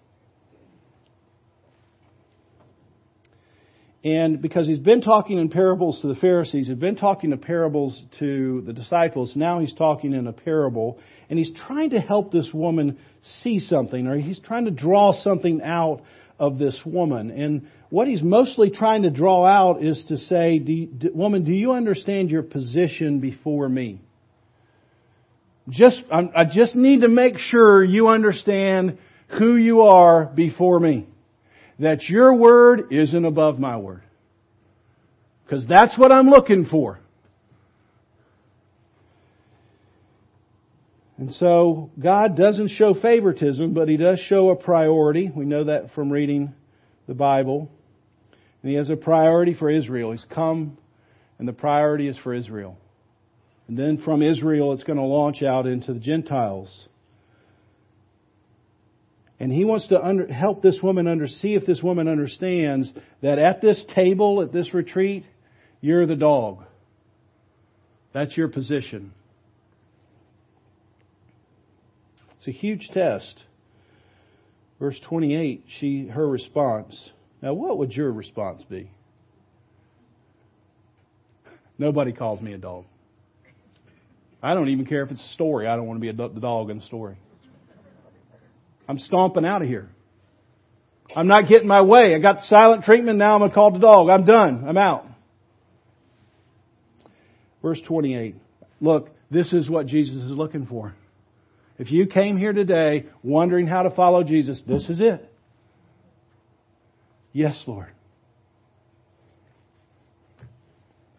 And 4.05 4.39
because 4.39 4.67
he's 4.67 4.77
been 4.77 5.01
talking 5.01 5.39
in 5.39 5.49
parables 5.49 5.99
to 6.01 6.07
the 6.07 6.13
Pharisees, 6.13 6.67
he's 6.67 6.77
been 6.77 6.95
talking 6.95 7.31
in 7.31 7.39
parables 7.39 7.99
to 8.19 8.61
the 8.61 8.71
disciples, 8.71 9.31
now 9.35 9.59
he's 9.59 9.73
talking 9.73 10.13
in 10.13 10.27
a 10.27 10.31
parable, 10.31 10.99
and 11.27 11.39
he's 11.39 11.51
trying 11.65 11.89
to 11.89 11.99
help 11.99 12.31
this 12.31 12.47
woman 12.53 12.99
see 13.41 13.59
something, 13.59 14.05
or 14.05 14.15
he's 14.19 14.39
trying 14.39 14.65
to 14.65 14.71
draw 14.71 15.19
something 15.23 15.59
out 15.63 16.03
of 16.37 16.59
this 16.59 16.79
woman. 16.85 17.31
And 17.31 17.67
what 17.89 18.07
he's 18.07 18.21
mostly 18.21 18.69
trying 18.69 19.01
to 19.03 19.09
draw 19.09 19.43
out 19.43 19.81
is 19.81 20.05
to 20.09 20.19
say, 20.19 20.59
do 20.59 20.71
you, 20.71 20.89
Woman, 21.11 21.43
do 21.43 21.51
you 21.51 21.71
understand 21.71 22.29
your 22.29 22.43
position 22.43 23.21
before 23.21 23.67
me? 23.67 24.01
Just, 25.67 25.99
I'm, 26.11 26.29
I 26.37 26.43
just 26.45 26.75
need 26.75 27.01
to 27.01 27.07
make 27.07 27.39
sure 27.39 27.83
you 27.83 28.09
understand 28.09 28.99
who 29.39 29.55
you 29.55 29.81
are 29.81 30.25
before 30.27 30.79
me 30.79 31.07
that 31.79 32.03
your 32.03 32.35
word 32.35 32.91
isn't 32.91 33.25
above 33.25 33.59
my 33.59 33.77
word. 33.77 34.03
Because 35.43 35.65
that's 35.67 35.97
what 35.97 36.11
I'm 36.11 36.29
looking 36.29 36.65
for. 36.65 36.99
And 41.17 41.31
so 41.33 41.91
God 42.01 42.35
doesn't 42.35 42.69
show 42.69 42.93
favoritism, 42.93 43.73
but 43.73 43.87
He 43.87 43.97
does 43.97 44.19
show 44.19 44.49
a 44.49 44.55
priority. 44.55 45.31
We 45.33 45.45
know 45.45 45.65
that 45.65 45.93
from 45.93 46.11
reading 46.11 46.53
the 47.07 47.13
Bible. 47.13 47.69
And 48.61 48.71
He 48.71 48.77
has 48.77 48.89
a 48.89 48.95
priority 48.95 49.53
for 49.53 49.69
Israel. 49.69 50.11
He's 50.11 50.25
come, 50.33 50.77
and 51.39 51.47
the 51.47 51.53
priority 51.53 52.07
is 52.07 52.17
for 52.17 52.33
Israel. 52.33 52.77
And 53.67 53.77
then 53.77 54.01
from 54.03 54.21
Israel, 54.21 54.73
it's 54.73 54.83
going 54.83 54.99
to 54.99 55.05
launch 55.05 55.41
out 55.41 55.67
into 55.67 55.93
the 55.93 55.99
Gentiles. 55.99 56.69
And 59.45 59.53
he 59.53 59.63
wants 59.63 59.89
to 59.89 60.03
under, 60.03 60.25
help 60.25 60.63
this 60.63 60.79
woman 60.81 61.05
under, 61.05 61.27
see 61.27 61.53
if 61.53 61.67
this 61.67 61.79
woman 61.83 62.07
understands 62.07 62.91
that 63.21 63.37
at 63.37 63.61
this 63.61 63.79
table, 63.93 64.41
at 64.41 64.51
this 64.51 64.73
retreat, 64.73 65.23
you're 65.81 66.07
the 66.07 66.15
dog. 66.15 66.63
That's 68.11 68.35
your 68.35 68.47
position. 68.47 69.13
It's 72.37 72.47
a 72.47 72.51
huge 72.51 72.89
test. 72.91 73.43
Verse 74.79 74.99
28, 75.07 75.63
she, 75.79 76.07
her 76.07 76.27
response. 76.27 76.99
Now, 77.39 77.53
what 77.53 77.77
would 77.77 77.91
your 77.91 78.11
response 78.11 78.63
be? 78.67 78.89
Nobody 81.77 82.13
calls 82.13 82.41
me 82.41 82.53
a 82.53 82.57
dog. 82.57 82.85
I 84.41 84.55
don't 84.55 84.69
even 84.69 84.87
care 84.87 85.03
if 85.03 85.11
it's 85.11 85.23
a 85.23 85.33
story. 85.33 85.67
I 85.67 85.75
don't 85.75 85.85
want 85.85 85.97
to 85.97 86.01
be 86.01 86.09
a 86.09 86.13
dog 86.39 86.71
in 86.71 86.79
the 86.79 86.85
story. 86.85 87.17
I'm 88.87 88.99
stomping 88.99 89.45
out 89.45 89.61
of 89.61 89.67
here. 89.67 89.89
I'm 91.15 91.27
not 91.27 91.47
getting 91.47 91.67
my 91.67 91.81
way. 91.81 92.15
I 92.15 92.19
got 92.19 92.41
silent 92.43 92.83
treatment. 92.83 93.17
Now 93.17 93.35
I'm 93.35 93.39
going 93.39 93.51
to 93.51 93.55
call 93.55 93.71
the 93.71 93.79
dog. 93.79 94.09
I'm 94.09 94.25
done. 94.25 94.65
I'm 94.67 94.77
out. 94.77 95.05
Verse 97.61 97.81
28. 97.87 98.35
Look, 98.81 99.09
this 99.31 99.53
is 99.53 99.69
what 99.69 99.87
Jesus 99.87 100.23
is 100.23 100.31
looking 100.31 100.65
for. 100.65 100.93
If 101.77 101.91
you 101.91 102.05
came 102.07 102.37
here 102.37 102.53
today 102.53 103.05
wondering 103.23 103.67
how 103.67 103.83
to 103.83 103.89
follow 103.89 104.23
Jesus, 104.23 104.61
this 104.67 104.87
is 104.89 105.01
it. 105.01 105.31
Yes, 107.33 107.61
Lord. 107.67 107.91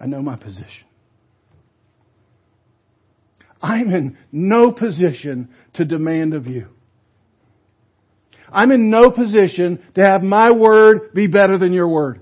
I 0.00 0.06
know 0.06 0.22
my 0.22 0.36
position. 0.36 0.86
I'm 3.60 3.92
in 3.92 4.18
no 4.30 4.72
position 4.72 5.50
to 5.74 5.84
demand 5.84 6.34
of 6.34 6.46
you. 6.46 6.68
I'm 8.52 8.70
in 8.70 8.90
no 8.90 9.10
position 9.10 9.82
to 9.94 10.04
have 10.04 10.22
my 10.22 10.50
word 10.50 11.12
be 11.14 11.26
better 11.26 11.58
than 11.58 11.72
your 11.72 11.88
word. 11.88 12.20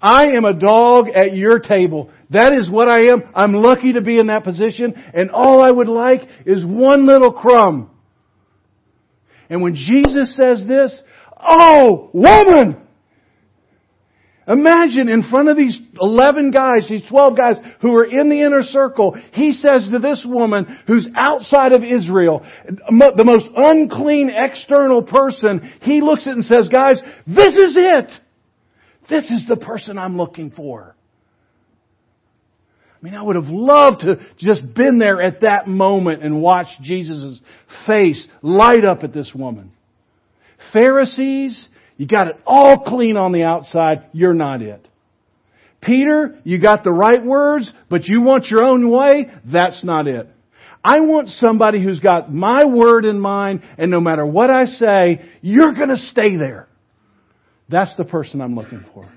I 0.00 0.28
am 0.28 0.44
a 0.44 0.54
dog 0.54 1.08
at 1.08 1.36
your 1.36 1.58
table. 1.58 2.10
That 2.30 2.52
is 2.52 2.70
what 2.70 2.88
I 2.88 3.06
am. 3.06 3.22
I'm 3.34 3.54
lucky 3.54 3.94
to 3.94 4.00
be 4.00 4.18
in 4.18 4.28
that 4.28 4.44
position 4.44 4.94
and 5.12 5.30
all 5.30 5.62
I 5.62 5.70
would 5.70 5.88
like 5.88 6.22
is 6.46 6.64
one 6.64 7.06
little 7.06 7.32
crumb. 7.32 7.90
And 9.50 9.62
when 9.62 9.74
Jesus 9.74 10.36
says 10.36 10.62
this, 10.66 11.00
oh, 11.38 12.10
woman! 12.12 12.87
Imagine 14.48 15.08
in 15.08 15.24
front 15.24 15.50
of 15.50 15.58
these 15.58 15.78
11 16.00 16.52
guys, 16.52 16.86
these 16.88 17.06
12 17.08 17.36
guys 17.36 17.56
who 17.82 17.94
are 17.94 18.06
in 18.06 18.30
the 18.30 18.40
inner 18.40 18.62
circle, 18.62 19.14
he 19.32 19.52
says 19.52 19.86
to 19.92 19.98
this 19.98 20.24
woman 20.26 20.78
who's 20.86 21.06
outside 21.14 21.72
of 21.72 21.82
Israel, 21.82 22.46
the 22.66 23.24
most 23.24 23.44
unclean 23.54 24.30
external 24.34 25.02
person, 25.02 25.70
he 25.82 26.00
looks 26.00 26.26
at 26.26 26.30
it 26.30 26.36
and 26.36 26.44
says, 26.46 26.68
guys, 26.68 26.98
this 27.26 27.54
is 27.54 27.76
it! 27.76 28.10
This 29.10 29.30
is 29.30 29.44
the 29.48 29.56
person 29.56 29.98
I'm 29.98 30.16
looking 30.16 30.50
for. 30.50 30.94
I 33.00 33.04
mean, 33.04 33.14
I 33.14 33.22
would 33.22 33.36
have 33.36 33.48
loved 33.48 34.00
to 34.00 34.18
just 34.38 34.74
been 34.74 34.98
there 34.98 35.20
at 35.20 35.42
that 35.42 35.68
moment 35.68 36.22
and 36.22 36.42
watched 36.42 36.80
Jesus' 36.80 37.38
face 37.86 38.26
light 38.42 38.84
up 38.84 39.04
at 39.04 39.12
this 39.12 39.30
woman. 39.34 39.72
Pharisees, 40.72 41.68
you 41.98 42.06
got 42.06 42.28
it 42.28 42.36
all 42.46 42.78
clean 42.78 43.16
on 43.16 43.32
the 43.32 43.42
outside. 43.42 44.04
You're 44.12 44.32
not 44.32 44.62
it. 44.62 44.88
Peter, 45.82 46.38
you 46.44 46.60
got 46.60 46.84
the 46.84 46.92
right 46.92 47.22
words, 47.22 47.70
but 47.90 48.04
you 48.06 48.22
want 48.22 48.46
your 48.46 48.62
own 48.62 48.88
way. 48.88 49.26
That's 49.44 49.84
not 49.84 50.08
it. 50.08 50.28
I 50.82 51.00
want 51.00 51.28
somebody 51.28 51.82
who's 51.82 52.00
got 52.00 52.32
my 52.32 52.64
word 52.64 53.04
in 53.04 53.18
mind, 53.20 53.62
and 53.76 53.90
no 53.90 54.00
matter 54.00 54.24
what 54.24 54.48
I 54.48 54.66
say, 54.66 55.28
you're 55.42 55.74
going 55.74 55.88
to 55.88 55.96
stay 55.96 56.36
there. 56.36 56.68
That's 57.68 57.94
the 57.96 58.04
person 58.04 58.40
I'm 58.40 58.54
looking 58.54 58.84
for. 58.94 59.08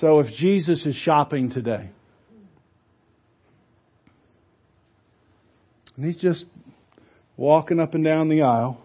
So 0.00 0.18
if 0.20 0.34
Jesus 0.34 0.84
is 0.84 0.96
shopping 0.96 1.50
today, 1.50 1.88
and 5.96 6.04
he's 6.04 6.20
just 6.20 6.44
walking 7.36 7.80
up 7.80 7.94
and 7.94 8.04
down 8.04 8.28
the 8.28 8.42
aisle, 8.42 8.80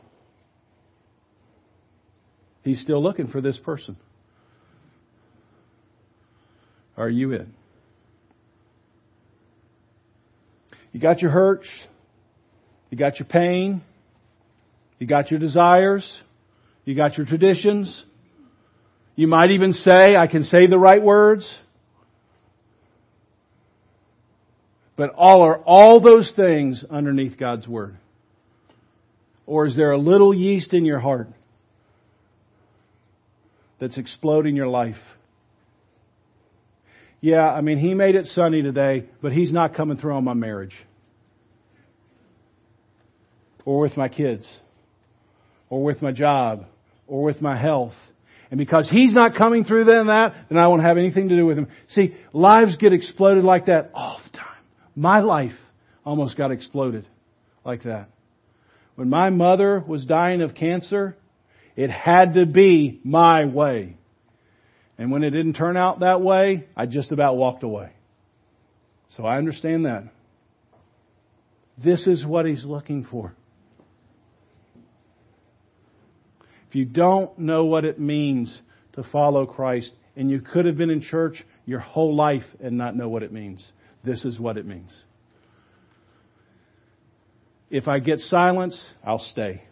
he's 2.64 2.82
still 2.82 3.02
looking 3.02 3.28
for 3.28 3.42
this 3.42 3.58
person. 3.58 3.98
Are 6.98 7.10
you 7.10 7.32
it? 7.32 7.48
You 10.92 11.00
got 11.00 11.22
your 11.22 11.32
hurts. 11.32 11.68
You 12.90 12.98
got 12.98 13.20
your 13.20 13.28
pain. 13.28 13.82
You 14.98 15.08
got 15.08 15.32
your 15.32 15.40
desires. 15.40 16.06
You 16.86 16.96
got 16.96 17.18
your 17.18 17.26
traditions. 17.26 18.04
You 19.16 19.28
might 19.28 19.52
even 19.52 19.74
say, 19.74 20.16
I 20.16 20.28
can 20.28 20.44
say 20.44 20.68
the 20.68 20.78
right 20.78 21.02
words. 21.02 21.48
But 24.96 25.14
all 25.16 25.44
are 25.44 25.58
all 25.60 26.02
those 26.02 26.32
things 26.36 26.84
underneath 26.90 27.38
God's 27.38 27.68
Word? 27.68 27.98
Or 29.50 29.66
is 29.66 29.76
there 29.76 29.90
a 29.90 29.98
little 29.98 30.32
yeast 30.32 30.76
in 30.76 30.86
your 30.86 31.00
heart 31.00 31.28
that's 33.80 33.98
exploding 33.98 34.56
your 34.56 34.68
life? 34.68 35.02
Yeah, 37.20 37.50
I 37.50 37.62
mean, 37.62 37.80
he 37.80 37.96
made 37.96 38.14
it 38.14 38.28
sunny 38.28 38.62
today, 38.62 39.06
but 39.24 39.32
he's 39.32 39.52
not 39.52 39.74
coming 39.74 39.98
through 39.98 40.14
on 40.14 40.24
my 40.24 40.36
marriage. 40.36 40.76
Or 43.66 43.80
with 43.80 43.98
my 43.98 44.08
kids. 44.08 44.48
Or 45.72 45.84
with 45.84 46.04
my 46.04 46.12
job. 46.12 46.66
Or 47.08 47.24
with 47.24 47.42
my 47.42 47.60
health. 47.60 47.96
And 48.52 48.60
because 48.60 48.88
he's 48.88 49.16
not 49.16 49.36
coming 49.36 49.64
through 49.64 49.86
then 49.86 50.08
that, 50.08 50.46
then 50.50 50.60
I 50.60 50.68
won't 50.68 50.84
have 50.84 51.00
anything 51.00 51.30
to 51.30 51.36
do 51.36 51.48
with 51.48 51.58
him. 51.58 51.70
See, 51.88 52.16
lives 52.34 52.78
get 52.78 52.94
exploded 52.94 53.44
like 53.44 53.66
that 53.66 53.90
all 53.96 54.22
the 54.32 54.38
time. 54.38 54.64
My 54.96 55.22
life 55.22 55.58
almost 56.06 56.38
got 56.38 56.52
exploded 56.52 57.08
like 57.66 57.82
that. 57.86 58.10
When 59.00 59.10
my 59.10 59.30
mother 59.30 59.80
was 59.80 60.04
dying 60.04 60.42
of 60.42 60.56
cancer, 60.56 61.16
it 61.78 61.90
had 61.90 62.34
to 62.34 62.46
be 62.46 63.00
my 63.06 63.46
way. 63.46 63.96
And 64.98 65.10
when 65.10 65.24
it 65.24 65.30
didn't 65.30 65.54
turn 65.54 65.78
out 65.78 66.02
that 66.02 66.20
way, 66.20 66.68
I 66.76 66.86
just 66.86 67.14
about 67.14 67.38
walked 67.38 67.64
away. 67.64 67.94
So 69.16 69.24
I 69.24 69.38
understand 69.38 69.86
that. 69.86 70.04
This 71.82 72.08
is 72.08 72.26
what 72.26 72.46
he's 72.46 72.66
looking 72.66 73.08
for. 73.10 73.34
If 76.68 76.76
you 76.76 76.84
don't 76.84 77.40
know 77.40 77.64
what 77.64 77.86
it 77.86 78.02
means 78.02 78.54
to 78.96 79.04
follow 79.14 79.46
Christ, 79.46 79.94
and 80.18 80.30
you 80.30 80.42
could 80.42 80.66
have 80.66 80.76
been 80.76 80.90
in 80.90 81.04
church 81.04 81.42
your 81.66 81.80
whole 81.80 82.18
life 82.18 82.44
and 82.60 82.78
not 82.78 82.98
know 82.98 83.08
what 83.08 83.24
it 83.24 83.32
means, 83.32 83.66
this 84.04 84.26
is 84.26 84.38
what 84.38 84.58
it 84.58 84.66
means. 84.66 84.92
If 87.70 87.88
I 87.88 88.00
get 88.00 88.20
silence, 88.20 88.80
I'll 89.04 89.20
stay. 89.20 89.64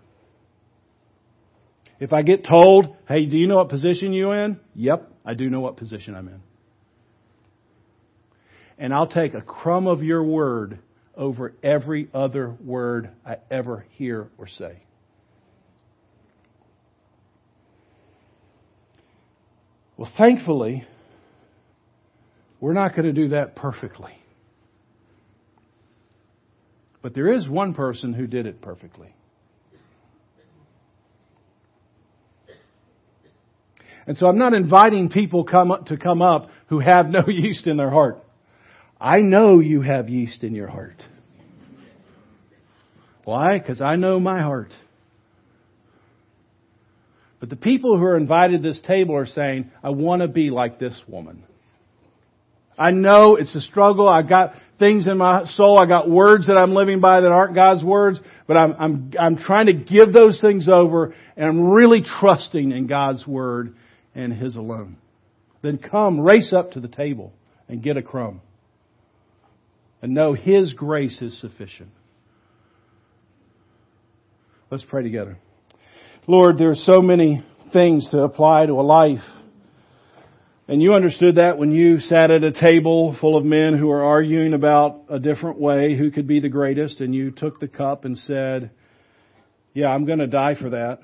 If 2.00 2.14
I 2.14 2.22
get 2.22 2.46
told, 2.46 2.96
hey, 3.08 3.26
do 3.26 3.38
you 3.38 3.48
know 3.48 3.58
what 3.58 3.70
position 3.70 4.14
you're 4.14 4.36
in? 4.44 4.60
Yep, 4.76 5.12
I 5.26 5.34
do 5.34 5.50
know 5.50 5.62
what 5.62 5.78
position 5.78 6.16
I'm 6.16 6.28
in. 6.28 6.42
And 8.78 8.94
I'll 8.94 9.08
take 9.08 9.34
a 9.34 9.42
crumb 9.42 9.88
of 9.88 10.04
your 10.04 10.24
word 10.24 10.80
over 11.16 11.54
every 11.64 12.10
other 12.14 12.56
word 12.64 13.10
I 13.26 13.38
ever 13.50 13.86
hear 13.94 14.28
or 14.38 14.48
say. 14.48 14.84
Well, 19.98 20.12
thankfully, 20.16 20.86
we're 22.60 22.74
not 22.74 22.96
going 22.96 23.06
to 23.06 23.14
do 23.14 23.30
that 23.30 23.56
perfectly. 23.56 24.14
But 27.08 27.14
there 27.14 27.34
is 27.34 27.48
one 27.48 27.74
person 27.74 28.12
who 28.12 28.28
did 28.28 28.48
it 28.48 28.60
perfectly. 28.62 29.08
And 34.06 34.18
so 34.18 34.28
I'm 34.28 34.38
not 34.38 34.54
inviting 34.54 35.08
people 35.08 35.46
come 35.46 35.72
up, 35.72 35.86
to 35.86 35.96
come 35.96 36.22
up 36.22 36.50
who 36.68 36.80
have 36.80 37.08
no 37.08 37.22
yeast 37.30 37.66
in 37.66 37.78
their 37.78 37.90
heart. 37.90 38.22
I 39.00 39.22
know 39.22 39.62
you 39.62 39.80
have 39.80 40.10
yeast 40.10 40.44
in 40.44 40.54
your 40.54 40.68
heart. 40.68 41.02
Why? 43.24 43.58
Because 43.58 43.82
I 43.82 43.96
know 43.96 44.20
my 44.20 44.42
heart. 44.42 44.74
But 47.40 47.50
the 47.50 47.56
people 47.56 47.98
who 47.98 48.04
are 48.04 48.18
invited 48.18 48.64
to 48.64 48.68
this 48.68 48.82
table 48.86 49.16
are 49.16 49.26
saying, 49.26 49.72
I 49.82 49.92
want 49.92 50.24
to 50.24 50.28
be 50.28 50.50
like 50.50 50.78
this 50.78 51.02
woman. 51.08 51.46
I 52.78 52.92
know 52.92 53.36
it's 53.36 53.56
a 53.56 53.62
struggle. 53.62 54.08
I 54.08 54.22
got 54.22 54.54
things 54.80 55.08
in 55.08 55.18
my 55.18 55.46
soul. 55.46 55.80
I 55.80 55.88
got 55.88 56.10
words 56.10 56.48
that 56.48 56.58
I'm 56.58 56.74
living 56.74 57.00
by 57.00 57.22
that 57.22 57.32
aren't 57.32 57.56
God's 57.56 57.84
words, 57.84 58.20
but 58.48 58.56
I'm, 58.56 58.76
I'm, 58.80 59.12
I'm 59.20 59.38
trying 59.38 59.66
to 59.68 59.74
give 59.74 60.14
those 60.14 60.40
things 60.40 60.68
over 60.72 61.16
and 61.36 61.46
I'm 61.46 61.70
really 61.70 62.04
trusting 62.04 62.72
in 62.72 62.88
God's 62.88 63.26
word 63.26 63.76
and 64.14 64.32
His 64.32 64.56
alone. 64.56 64.98
Then 65.62 65.80
come, 65.80 66.20
race 66.20 66.54
up 66.54 66.72
to 66.72 66.80
the 66.80 66.88
table 66.88 67.34
and 67.68 67.82
get 67.82 67.98
a 67.98 68.02
crumb. 68.02 68.42
And 70.02 70.14
know 70.14 70.34
His 70.34 70.74
grace 70.74 71.22
is 71.22 71.40
sufficient. 71.42 71.90
Let's 74.70 74.84
pray 74.88 75.02
together. 75.02 75.38
Lord, 76.28 76.58
there 76.58 76.70
are 76.70 76.76
so 76.76 77.02
many 77.02 77.44
things 77.74 78.10
to 78.12 78.20
apply 78.20 78.66
to 78.66 78.74
a 78.74 78.84
life. 78.84 79.24
And 80.68 80.82
you 80.82 80.94
understood 80.94 81.36
that 81.36 81.58
when 81.58 81.72
you 81.72 82.00
sat 82.00 82.30
at 82.30 82.44
a 82.44 82.52
table 82.52 83.16
full 83.22 83.38
of 83.38 83.46
men 83.46 83.78
who 83.78 83.88
were 83.88 84.04
arguing 84.04 84.54
about 84.54 85.06
a 85.10 85.20
different 85.20 85.60
way, 85.60 85.96
who 85.98 86.12
could 86.12 86.28
be 86.28 86.40
the 86.40 86.50
greatest, 86.50 87.00
and 87.00 87.16
you 87.16 87.32
took 87.32 87.60
the 87.60 87.68
cup 87.68 88.04
and 88.04 88.18
said, 88.18 88.72
yeah, 89.74 89.88
I'm 89.88 90.06
going 90.06 90.20
to 90.20 90.28
die 90.28 90.56
for 90.56 90.72
that 90.72 91.00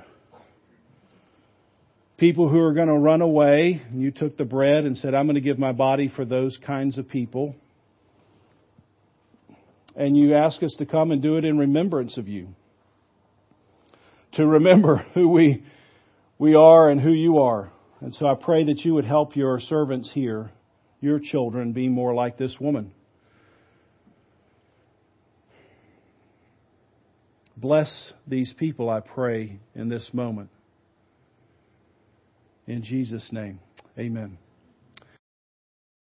people 2.24 2.48
who 2.48 2.58
are 2.58 2.74
going 2.74 2.88
to 2.88 2.98
run 2.98 3.22
away. 3.22 3.82
And 3.92 4.02
you 4.02 4.10
took 4.10 4.38
the 4.38 4.46
bread 4.46 4.86
and 4.86 4.96
said, 4.96 5.14
I'm 5.14 5.26
going 5.26 5.36
to 5.36 5.42
give 5.42 5.60
my 5.60 5.74
body 5.74 6.10
for 6.16 6.24
those 6.24 6.58
kinds 6.66 6.98
of 6.98 7.10
people. 7.10 7.54
And 9.94 10.16
you 10.16 10.34
ask 10.34 10.64
us 10.64 10.74
to 10.80 10.86
come 10.86 11.12
and 11.12 11.22
do 11.22 11.36
it 11.36 11.44
in 11.44 11.58
remembrance 11.58 12.18
of 12.18 12.30
you. 12.30 12.48
To 14.36 14.48
remember 14.48 14.96
who 15.14 15.28
we, 15.28 15.66
we 16.40 16.56
are 16.56 16.90
and 16.90 17.02
who 17.02 17.12
you 17.12 17.40
are. 17.40 17.73
And 18.04 18.14
so 18.14 18.28
I 18.28 18.36
pray 18.36 18.66
that 18.66 18.84
you 18.84 18.96
would 18.96 19.06
help 19.06 19.38
your 19.38 19.62
servants 19.62 20.12
here, 20.14 20.52
your 21.00 21.20
children, 21.20 21.72
be 21.72 21.88
more 21.88 22.14
like 22.14 22.38
this 22.38 22.54
woman. 22.60 22.92
Bless 27.56 27.90
these 28.28 28.54
people, 28.60 28.90
I 28.90 29.00
pray, 29.00 29.58
in 29.74 29.88
this 29.88 30.10
moment. 30.12 30.50
In 32.68 32.84
Jesus' 32.84 33.30
name, 33.32 33.62
amen. 33.98 34.38